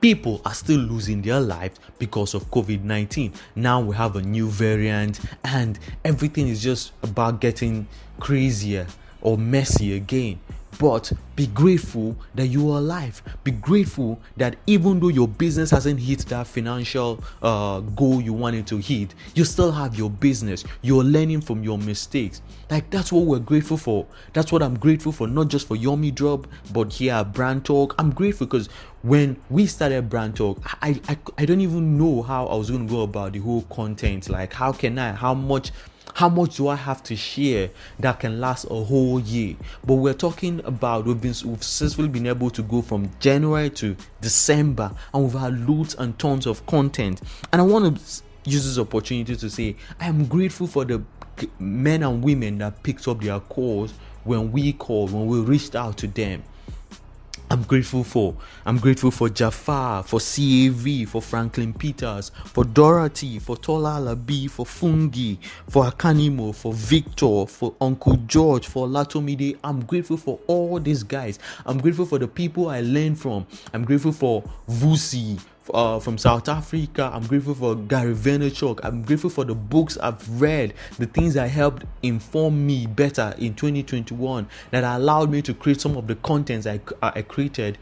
people 0.00 0.40
are 0.44 0.54
still 0.54 0.80
losing 0.80 1.22
their 1.22 1.40
lives 1.40 1.78
because 1.98 2.34
of 2.34 2.50
COVID 2.50 2.82
19. 2.82 3.32
Now 3.54 3.80
we 3.80 3.96
have 3.96 4.16
a 4.16 4.22
new 4.22 4.48
variant, 4.48 5.20
and 5.44 5.78
everything 6.04 6.48
is 6.48 6.62
just 6.62 6.92
about 7.02 7.40
getting 7.40 7.86
crazier 8.20 8.86
or 9.20 9.36
messy 9.36 9.94
again. 9.94 10.40
But 10.78 11.12
be 11.36 11.46
grateful 11.46 12.16
that 12.34 12.48
you 12.48 12.70
are 12.70 12.78
alive. 12.78 13.22
Be 13.44 13.50
grateful 13.50 14.20
that 14.36 14.56
even 14.66 15.00
though 15.00 15.08
your 15.08 15.28
business 15.28 15.70
hasn't 15.70 16.00
hit 16.00 16.20
that 16.26 16.46
financial 16.46 17.22
uh, 17.42 17.80
goal 17.80 18.20
you 18.20 18.34
wanted 18.34 18.66
to 18.68 18.76
hit, 18.78 19.14
you 19.34 19.44
still 19.44 19.72
have 19.72 19.96
your 19.96 20.10
business. 20.10 20.64
You're 20.82 21.04
learning 21.04 21.40
from 21.42 21.62
your 21.62 21.78
mistakes. 21.78 22.42
Like 22.70 22.90
that's 22.90 23.10
what 23.10 23.24
we're 23.24 23.38
grateful 23.38 23.78
for. 23.78 24.06
That's 24.34 24.52
what 24.52 24.62
I'm 24.62 24.78
grateful 24.78 25.12
for, 25.12 25.26
not 25.26 25.48
just 25.48 25.66
for 25.66 25.76
Yomi 25.76 26.14
Drop, 26.14 26.46
but 26.72 26.92
here 26.92 27.14
at 27.14 27.32
Brand 27.32 27.64
Talk. 27.64 27.94
I'm 27.98 28.10
grateful 28.10 28.46
because 28.46 28.68
when 29.06 29.36
we 29.48 29.66
started 29.66 30.08
Brand 30.08 30.34
Talk, 30.34 30.58
I, 30.82 31.00
I 31.08 31.16
I 31.38 31.44
don't 31.44 31.60
even 31.60 31.96
know 31.96 32.22
how 32.22 32.46
I 32.46 32.56
was 32.56 32.70
going 32.70 32.88
to 32.88 32.92
go 32.92 33.02
about 33.02 33.34
the 33.34 33.38
whole 33.38 33.62
content. 33.62 34.28
Like 34.28 34.52
how 34.52 34.72
can 34.72 34.98
I? 34.98 35.12
How 35.12 35.32
much? 35.32 35.70
How 36.14 36.28
much 36.30 36.56
do 36.56 36.68
I 36.68 36.76
have 36.76 37.02
to 37.04 37.16
share 37.16 37.68
that 37.98 38.20
can 38.20 38.40
last 38.40 38.64
a 38.64 38.74
whole 38.74 39.20
year? 39.20 39.54
But 39.84 39.94
we're 39.96 40.14
talking 40.14 40.60
about 40.64 41.04
we've 41.04 41.20
been 41.20 41.34
we've 41.44 41.62
successfully 41.62 42.08
been 42.08 42.26
able 42.26 42.50
to 42.50 42.62
go 42.62 42.82
from 42.82 43.10
January 43.20 43.70
to 43.70 43.96
December, 44.20 44.90
and 45.14 45.22
we've 45.24 45.40
had 45.40 45.68
loads 45.68 45.94
and 45.94 46.18
tons 46.18 46.46
of 46.46 46.66
content. 46.66 47.20
And 47.52 47.60
I 47.60 47.64
want 47.64 47.98
to 47.98 48.22
use 48.44 48.64
this 48.64 48.78
opportunity 48.78 49.36
to 49.36 49.50
say 49.50 49.76
I 50.00 50.06
am 50.06 50.26
grateful 50.26 50.66
for 50.66 50.84
the 50.84 51.02
men 51.60 52.02
and 52.02 52.24
women 52.24 52.58
that 52.58 52.82
picked 52.82 53.06
up 53.06 53.20
their 53.20 53.38
calls 53.38 53.92
when 54.24 54.50
we 54.50 54.72
called, 54.72 55.12
when 55.12 55.26
we 55.26 55.38
reached 55.40 55.76
out 55.76 55.96
to 55.98 56.08
them. 56.08 56.42
I'm 57.48 57.62
grateful 57.62 58.02
for. 58.02 58.34
I'm 58.64 58.78
grateful 58.78 59.12
for 59.12 59.28
Jafar, 59.28 60.02
for 60.02 60.18
CAV, 60.18 61.08
for 61.08 61.22
Franklin 61.22 61.72
Peters, 61.72 62.30
for 62.46 62.64
Dorothy, 62.64 63.38
for 63.38 63.56
Tola 63.56 64.00
Alabi, 64.00 64.50
for 64.50 64.66
Fungi, 64.66 65.36
for 65.68 65.84
Akanimo, 65.84 66.52
for 66.52 66.72
Victor, 66.72 67.46
for 67.46 67.74
Uncle 67.80 68.16
George, 68.26 68.66
for 68.66 68.88
Latomide. 68.88 69.56
I'm 69.62 69.84
grateful 69.84 70.16
for 70.16 70.40
all 70.48 70.80
these 70.80 71.04
guys. 71.04 71.38
I'm 71.64 71.78
grateful 71.78 72.06
for 72.06 72.18
the 72.18 72.26
people 72.26 72.68
I 72.68 72.80
learned 72.80 73.20
from. 73.20 73.46
I'm 73.72 73.84
grateful 73.84 74.12
for 74.12 74.42
Vusi, 74.68 75.38
uh, 75.72 76.00
from 76.00 76.18
South 76.18 76.48
Africa. 76.48 77.10
I'm 77.12 77.26
grateful 77.26 77.54
for 77.54 77.74
Gary 77.74 78.14
Vaynerchuk. 78.14 78.80
I'm 78.82 79.02
grateful 79.02 79.30
for 79.30 79.44
the 79.44 79.54
books 79.54 79.96
I've 79.98 80.40
read, 80.40 80.74
the 80.98 81.06
things 81.06 81.34
that 81.34 81.48
helped 81.50 81.84
inform 82.02 82.66
me 82.66 82.86
better 82.86 83.34
in 83.38 83.54
2021 83.54 84.48
that 84.70 84.84
allowed 84.84 85.30
me 85.30 85.42
to 85.42 85.54
create 85.54 85.80
some 85.80 85.96
of 85.96 86.06
the 86.06 86.16
contents 86.16 86.66
I, 86.66 86.80
I 87.02 87.22
created 87.22 87.78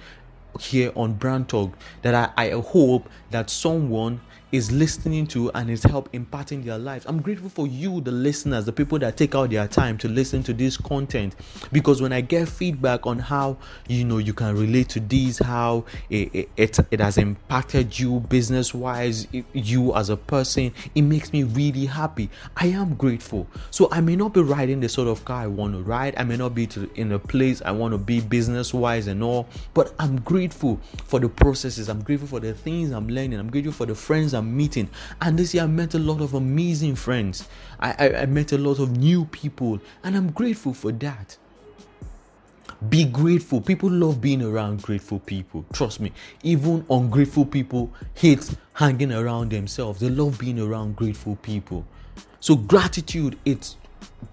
here 0.61 0.93
on 0.95 1.15
Brand 1.15 1.49
Talk 1.49 1.73
that 2.03 2.15
I, 2.15 2.47
I 2.47 2.51
hope 2.51 3.09
that 3.31 3.51
someone 3.51 4.21
is 4.55 4.71
listening 4.71 5.27
to 5.27 5.51
and 5.57 5.69
is 5.69 5.83
help 5.83 6.09
imparting 6.13 6.63
their 6.63 6.79
lives. 6.79 7.05
I'm 7.07 7.21
grateful 7.21 7.49
for 7.49 7.67
you, 7.67 8.01
the 8.01 8.13
listeners, 8.13 8.65
the 8.65 8.73
people 8.73 9.01
that 9.01 9.17
take 9.17 9.35
out 9.35 9.51
their 9.51 9.67
time 9.67 9.99
to 9.99 10.09
listen 10.09 10.45
to 10.45 10.53
this 10.53 10.77
content. 10.77 11.35
Because 11.73 12.01
when 12.01 12.13
I 12.13 12.21
get 12.21 12.49
feedback 12.49 13.05
on 13.05 13.19
how 13.19 13.57
you 13.89 14.05
know 14.05 14.19
you 14.19 14.33
can 14.33 14.57
relate 14.57 14.89
to 14.91 15.01
these, 15.01 15.41
how 15.41 15.85
it, 16.09 16.49
it, 16.57 16.79
it 16.93 17.01
has 17.01 17.19
impacted 17.19 17.99
you 17.99 18.21
business 18.21 18.73
wise, 18.73 19.27
you 19.53 19.93
as 19.97 20.09
a 20.09 20.17
person, 20.17 20.73
it 20.95 21.03
makes 21.03 21.33
me 21.33 21.43
really 21.43 21.87
happy. 21.87 22.31
I 22.57 22.69
am 22.69 22.95
grateful. 22.95 23.49
So 23.73 23.89
I 23.91 24.01
may 24.01 24.15
not 24.15 24.35
be 24.35 24.41
riding 24.41 24.79
the 24.79 24.89
sort 24.89 25.09
of 25.09 25.25
car 25.25 25.43
I 25.43 25.47
want 25.49 25.75
to 25.75 25.83
ride. 25.83 26.15
I 26.17 26.23
may 26.23 26.37
not 26.37 26.55
be 26.55 26.69
to, 26.69 26.89
in 26.95 27.11
a 27.11 27.19
place 27.19 27.61
I 27.65 27.73
want 27.73 27.91
to 27.91 27.99
be 27.99 28.21
business 28.21 28.73
wise 28.73 29.09
and 29.09 29.21
all, 29.21 29.49
but 29.75 29.93
I'm 29.99 30.21
grateful 30.21 30.79
for 31.07 31.19
the 31.19 31.29
processes. 31.29 31.89
I'm 31.89 32.05
grateful 32.05 32.29
for 32.29 32.39
the 32.39 32.55
things 32.55 32.93
I'm 32.93 33.09
learning. 33.09 33.41
I'm 33.41 33.51
grateful 33.51 33.73
for 33.73 33.87
the 33.87 33.97
friends 33.97 34.33
I'm 34.33 34.44
meeting. 34.45 34.89
And 35.21 35.39
this 35.39 35.55
year 35.55 35.65
I 35.65 35.67
met 35.67 35.95
a 35.95 35.99
lot 35.99 36.21
of 36.21 36.35
amazing 36.35 36.97
friends. 36.97 37.49
I, 37.81 37.95
I, 37.99 38.15
I 38.23 38.27
met 38.27 38.53
a 38.53 38.59
lot 38.59 38.79
of 38.79 38.97
new 38.97 39.25
people, 39.27 39.81
and 40.03 40.17
I'm 40.17 40.31
grateful 40.31 40.75
for 40.75 40.93
that. 40.93 41.37
Be 42.89 43.05
grateful. 43.05 43.61
People 43.61 43.91
love 43.91 44.21
being 44.21 44.43
around 44.43 44.83
grateful 44.83 45.21
people. 45.21 45.65
Trust 45.73 46.01
me. 46.01 46.13
Even 46.43 46.85
ungrateful 46.91 47.47
people 47.47 47.93
hate 48.15 48.55
hanging 48.75 49.13
around 49.13 49.51
themselves. 49.53 50.01
They 50.01 50.11
love 50.11 50.39
being 50.39 50.61
around 50.61 50.97
grateful 50.97 51.37
people. 51.37 51.87
So, 52.41 52.57
gratitude, 52.57 53.39
it's 53.45 53.77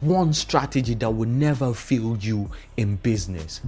one 0.02 0.34
strategy 0.34 0.96
that 0.96 1.10
will 1.10 1.30
never 1.30 1.74
fail 1.74 2.18
you 2.18 2.50
in 2.76 2.98
business. 2.98 3.62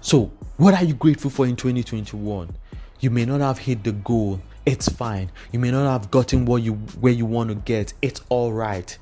So, 0.00 0.30
what 0.56 0.74
are 0.74 0.84
you 0.84 0.94
grateful 0.94 1.30
for 1.30 1.46
in 1.46 1.56
2021? 1.56 2.54
You 3.00 3.10
may 3.10 3.24
not 3.24 3.40
have 3.40 3.58
hit 3.58 3.84
the 3.84 3.92
goal. 3.92 4.40
It's 4.66 4.88
fine. 4.88 5.30
You 5.52 5.58
may 5.58 5.70
not 5.70 5.90
have 5.90 6.10
gotten 6.10 6.44
what 6.44 6.62
you 6.62 6.74
where 7.00 7.12
you 7.12 7.26
want 7.26 7.50
to 7.50 7.54
get. 7.54 7.94
It's 8.02 8.20
all 8.28 8.52
right. 8.52 8.96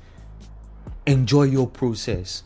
Enjoy 1.05 1.43
your 1.43 1.67
process. 1.67 2.43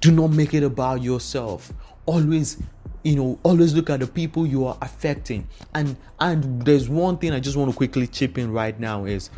Do 0.00 0.10
not 0.10 0.28
make 0.28 0.54
it 0.54 0.62
about 0.62 1.02
yourself. 1.02 1.72
Always 2.06 2.62
you 3.04 3.16
know 3.16 3.38
always 3.42 3.74
look 3.74 3.90
at 3.90 4.00
the 4.00 4.06
people 4.06 4.46
you 4.46 4.66
are 4.66 4.76
affecting 4.82 5.48
and 5.72 5.96
and 6.18 6.64
there's 6.64 6.88
one 6.88 7.16
thing 7.16 7.32
i 7.32 7.38
just 7.38 7.56
want 7.56 7.70
to 7.70 7.76
quickly 7.76 8.08
chip 8.08 8.36
in 8.36 8.50
right 8.50 8.80
now 8.80 9.04
is 9.04 9.30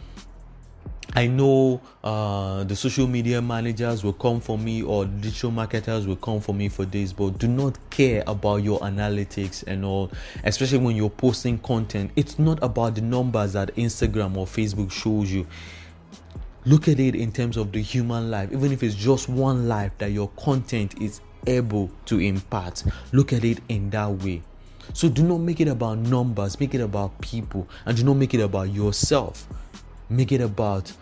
I 1.15 1.27
know 1.27 1.81
uh, 2.05 2.63
the 2.63 2.77
social 2.77 3.09
media 3.09 3.43
managers 3.43 4.05
will 4.05 4.13
come 4.13 4.41
for 4.41 4.57
me 4.57 4.83
or 4.83 5.07
digital 5.07 5.51
marketers 5.51 6.07
will 6.07 6.17
come 6.17 6.41
for 6.41 6.55
me 6.55 6.69
for 6.69 6.85
this, 6.85 7.13
but 7.13 7.37
do 7.39 7.49
not 7.49 7.79
care 7.91 8.23
about 8.29 8.59
your 8.59 8.79
analytics 8.81 9.65
and 9.67 9.85
all, 9.85 10.13
especially 10.45 10.79
when 10.79 10.95
you're 10.95 11.11
posting 11.11 11.59
content. 11.59 12.13
It's 12.15 12.39
not 12.39 12.63
about 12.63 12.95
the 12.95 13.01
numbers 13.01 13.55
that 13.55 13.75
Instagram 13.75 14.37
or 14.37 14.47
Facebook 14.47 14.93
shows 14.93 15.33
you. 15.33 15.49
Look 16.65 16.87
at 16.87 17.01
it 17.01 17.17
in 17.17 17.33
terms 17.33 17.57
of 17.57 17.73
the 17.73 17.83
human 17.83 18.31
life, 18.31 18.53
even 18.53 18.71
if 18.71 18.85
it's 18.85 18.95
just 18.95 19.29
one 19.29 19.67
life 19.67 19.91
that 19.99 20.13
your 20.13 20.29
content 20.37 21.01
is 21.03 21.21
able 21.49 21.91
to 22.05 22.21
impact. 22.21 22.85
Look 23.11 23.33
at 23.33 23.45
it 23.45 23.59
in 23.69 23.91
that 23.91 24.11
way. 24.23 24.43
So 24.93 25.09
do 25.09 25.25
not 25.25 25.39
make 25.39 25.61
it 25.61 25.69
about 25.69 25.99
numbers, 25.99 26.61
make 26.61 26.75
it 26.75 26.81
about 26.81 27.21
people, 27.21 27.69
and 27.85 27.97
do 27.97 28.05
not 28.05 28.15
make 28.15 28.33
it 28.35 28.41
about 28.41 28.73
yourself 28.73 29.49
make 30.11 30.33
it 30.33 30.41
about 30.41 30.93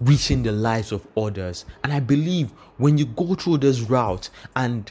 reaching 0.00 0.42
the 0.42 0.52
lives 0.52 0.92
of 0.92 1.06
others. 1.16 1.64
And 1.82 1.92
I 1.92 2.00
believe 2.00 2.50
when 2.76 2.98
you 2.98 3.06
go 3.06 3.34
through 3.34 3.58
this 3.58 3.80
route, 3.80 4.28
and 4.54 4.88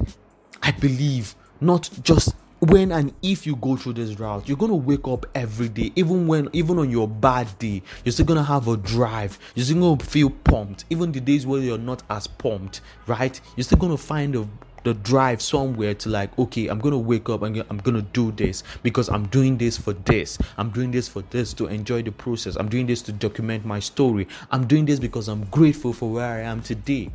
I 0.62 0.72
believe 0.72 1.36
not 1.62 1.89
just 2.02 2.36
when 2.60 2.91
and 2.91 3.13
if 3.22 3.46
you 3.46 3.56
go 3.58 3.76
through 3.76 3.94
this 3.94 4.18
route 4.18 4.48
you're 4.48 4.58
gonna 4.58 4.76
wake 4.76 5.08
up 5.08 5.26
every 5.36 5.70
day. 5.70 5.91
Even 5.96 6.26
when 6.26 6.50
even 6.54 6.80
on 6.80 6.89
your 6.89 7.08
bad 7.08 7.48
day 7.60 7.84
you're 8.04 8.12
still 8.12 8.26
gonna 8.26 8.44
have 8.44 8.68
a 8.68 8.78
drive. 8.78 9.38
You're 9.54 9.65
still 9.65 9.80
gonna 9.80 10.04
feel 10.04 10.30
pumped. 10.30 10.86
Even 10.89 11.12
the 11.12 11.20
days 11.20 11.46
where 11.46 11.62
you're 11.62 11.78
not 11.78 12.02
as 12.10 12.28
pumped 12.28 12.82
right? 13.08 13.39
You're 13.56 13.63
still 13.63 13.78
gonna 13.78 13.98
find 13.98 14.36
a 14.36 14.48
the 14.86 14.93
drive 14.93 15.41
somewhere 15.41 15.93
to 15.93 16.10
like 16.10 16.38
okay 16.39 16.67
i'm 16.67 16.80
gonna 16.80 16.98
wake 16.98 17.28
up 17.28 17.41
and 17.41 17.63
i'm 17.69 17.78
gonna 17.80 18.02
do 18.02 18.32
this 18.32 18.63
because 18.84 19.10
i'm 19.10 19.26
doing 19.28 19.58
this 19.58 19.78
for 19.78 19.93
this. 19.93 20.38
I'm 20.58 20.69
doing 20.69 20.91
this 20.91 21.08
for 21.08 21.21
this 21.24 21.54
to 21.56 21.67
enjoy 21.67 22.04
the 22.04 22.12
process. 22.12 22.56
I'm 22.56 22.69
doing 22.69 22.86
this 22.86 23.02
to 23.04 23.12
document 23.12 23.65
my 23.65 23.80
story. 23.80 24.28
I'm 24.52 24.67
doing 24.67 24.86
this 24.86 25.00
because 25.00 25.28
i'm 25.28 25.45
grateful 25.45 25.93
for 25.93 26.10
where 26.10 26.26
i 26.26 26.39
am 26.39 26.62
today. 26.62 27.12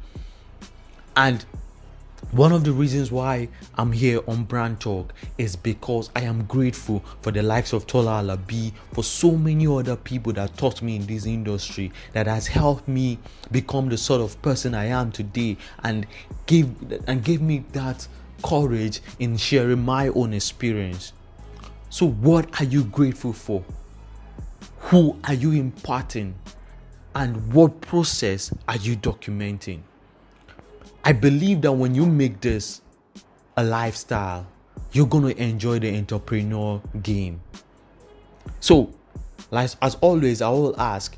And 1.16 1.44
one 2.32 2.52
of 2.52 2.62
the 2.62 2.72
reasons 2.72 3.10
why 3.10 3.48
I'm 3.76 3.90
here 3.90 4.20
on 4.28 4.44
Brand 4.44 4.78
Talk 4.80 5.12
is 5.36 5.56
because 5.56 6.10
I 6.14 6.20
am 6.20 6.44
grateful 6.44 7.02
for 7.22 7.32
the 7.32 7.42
likes 7.42 7.72
of 7.72 7.86
Tola 7.88 8.22
Alabi, 8.22 8.72
for 8.92 9.02
so 9.02 9.32
many 9.32 9.66
other 9.66 9.96
people 9.96 10.32
that 10.34 10.56
taught 10.56 10.80
me 10.80 10.96
in 10.96 11.06
this 11.06 11.26
industry 11.26 11.90
that 12.12 12.28
has 12.28 12.46
helped 12.46 12.86
me 12.86 13.18
become 13.50 13.88
the 13.88 13.98
sort 13.98 14.20
of 14.20 14.40
person 14.42 14.74
I 14.74 14.86
am 14.86 15.10
today 15.10 15.56
and 15.82 16.06
give 16.46 16.70
and 17.08 17.24
gave 17.24 17.40
me 17.40 17.64
that 17.72 18.06
courage 18.44 19.00
in 19.18 19.36
sharing 19.36 19.84
my 19.84 20.08
own 20.08 20.32
experience. 20.32 21.12
So 21.88 22.06
what 22.06 22.60
are 22.60 22.64
you 22.64 22.84
grateful 22.84 23.32
for? 23.32 23.64
Who 24.78 25.18
are 25.24 25.34
you 25.34 25.52
imparting? 25.52 26.36
And 27.14 27.52
what 27.52 27.80
process 27.80 28.54
are 28.68 28.76
you 28.76 28.96
documenting? 28.96 29.80
I 31.04 31.12
believe 31.12 31.62
that 31.62 31.72
when 31.72 31.94
you 31.94 32.06
make 32.06 32.40
this 32.40 32.82
a 33.56 33.64
lifestyle, 33.64 34.46
you're 34.92 35.06
going 35.06 35.34
to 35.34 35.42
enjoy 35.42 35.78
the 35.78 35.96
entrepreneur 35.96 36.80
game. 37.02 37.40
So, 38.60 38.92
like 39.50 39.70
as 39.80 39.94
always, 39.96 40.42
I 40.42 40.50
will 40.50 40.78
ask 40.80 41.16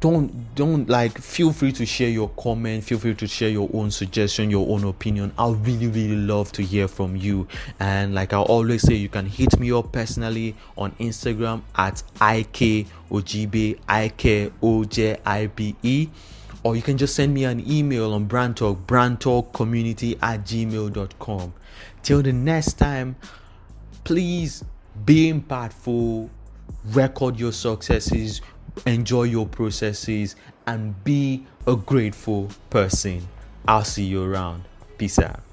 don't 0.00 0.54
don't 0.54 0.88
like 0.88 1.18
feel 1.18 1.52
free 1.52 1.72
to 1.72 1.84
share 1.84 2.08
your 2.08 2.30
comment 2.30 2.82
feel 2.82 2.98
free 2.98 3.14
to 3.14 3.26
share 3.26 3.50
your 3.50 3.68
own 3.74 3.90
suggestion 3.90 4.50
your 4.50 4.66
own 4.68 4.84
opinion. 4.84 5.30
I'll 5.36 5.56
really 5.56 5.88
really 5.88 6.16
love 6.16 6.50
to 6.52 6.62
hear 6.62 6.88
from 6.88 7.16
you. 7.16 7.46
And 7.78 8.14
like 8.14 8.32
i 8.32 8.38
always 8.38 8.80
say 8.82 8.94
you 8.94 9.10
can 9.10 9.26
hit 9.26 9.60
me 9.60 9.70
up 9.72 9.92
personally 9.92 10.56
on 10.78 10.92
instagram 10.92 11.60
at 11.76 12.02
ikojibe 12.14 13.78
i-k-o-j-i-b-e 13.88 14.48
or 16.62 16.76
you 16.76 16.82
can 16.82 16.98
just 16.98 17.14
send 17.14 17.32
me 17.32 17.44
an 17.44 17.60
email 17.70 18.12
on 18.12 18.24
brand 18.24 18.56
talk 18.56 18.86
brandtalkcommunity 18.86 20.18
at 20.22 20.40
gmail.com 20.44 21.52
till 22.02 22.22
the 22.22 22.32
next 22.32 22.74
time 22.74 23.16
please 24.04 24.64
be 25.04 25.32
impactful 25.32 26.28
record 26.92 27.38
your 27.38 27.52
successes 27.52 28.40
enjoy 28.86 29.24
your 29.24 29.46
processes, 29.46 30.36
and 30.66 31.02
be 31.04 31.46
a 31.66 31.76
grateful 31.76 32.48
person. 32.68 33.26
I'll 33.66 33.84
see 33.84 34.04
you 34.04 34.22
around. 34.22 34.64
Peace 34.98 35.18
out. 35.18 35.49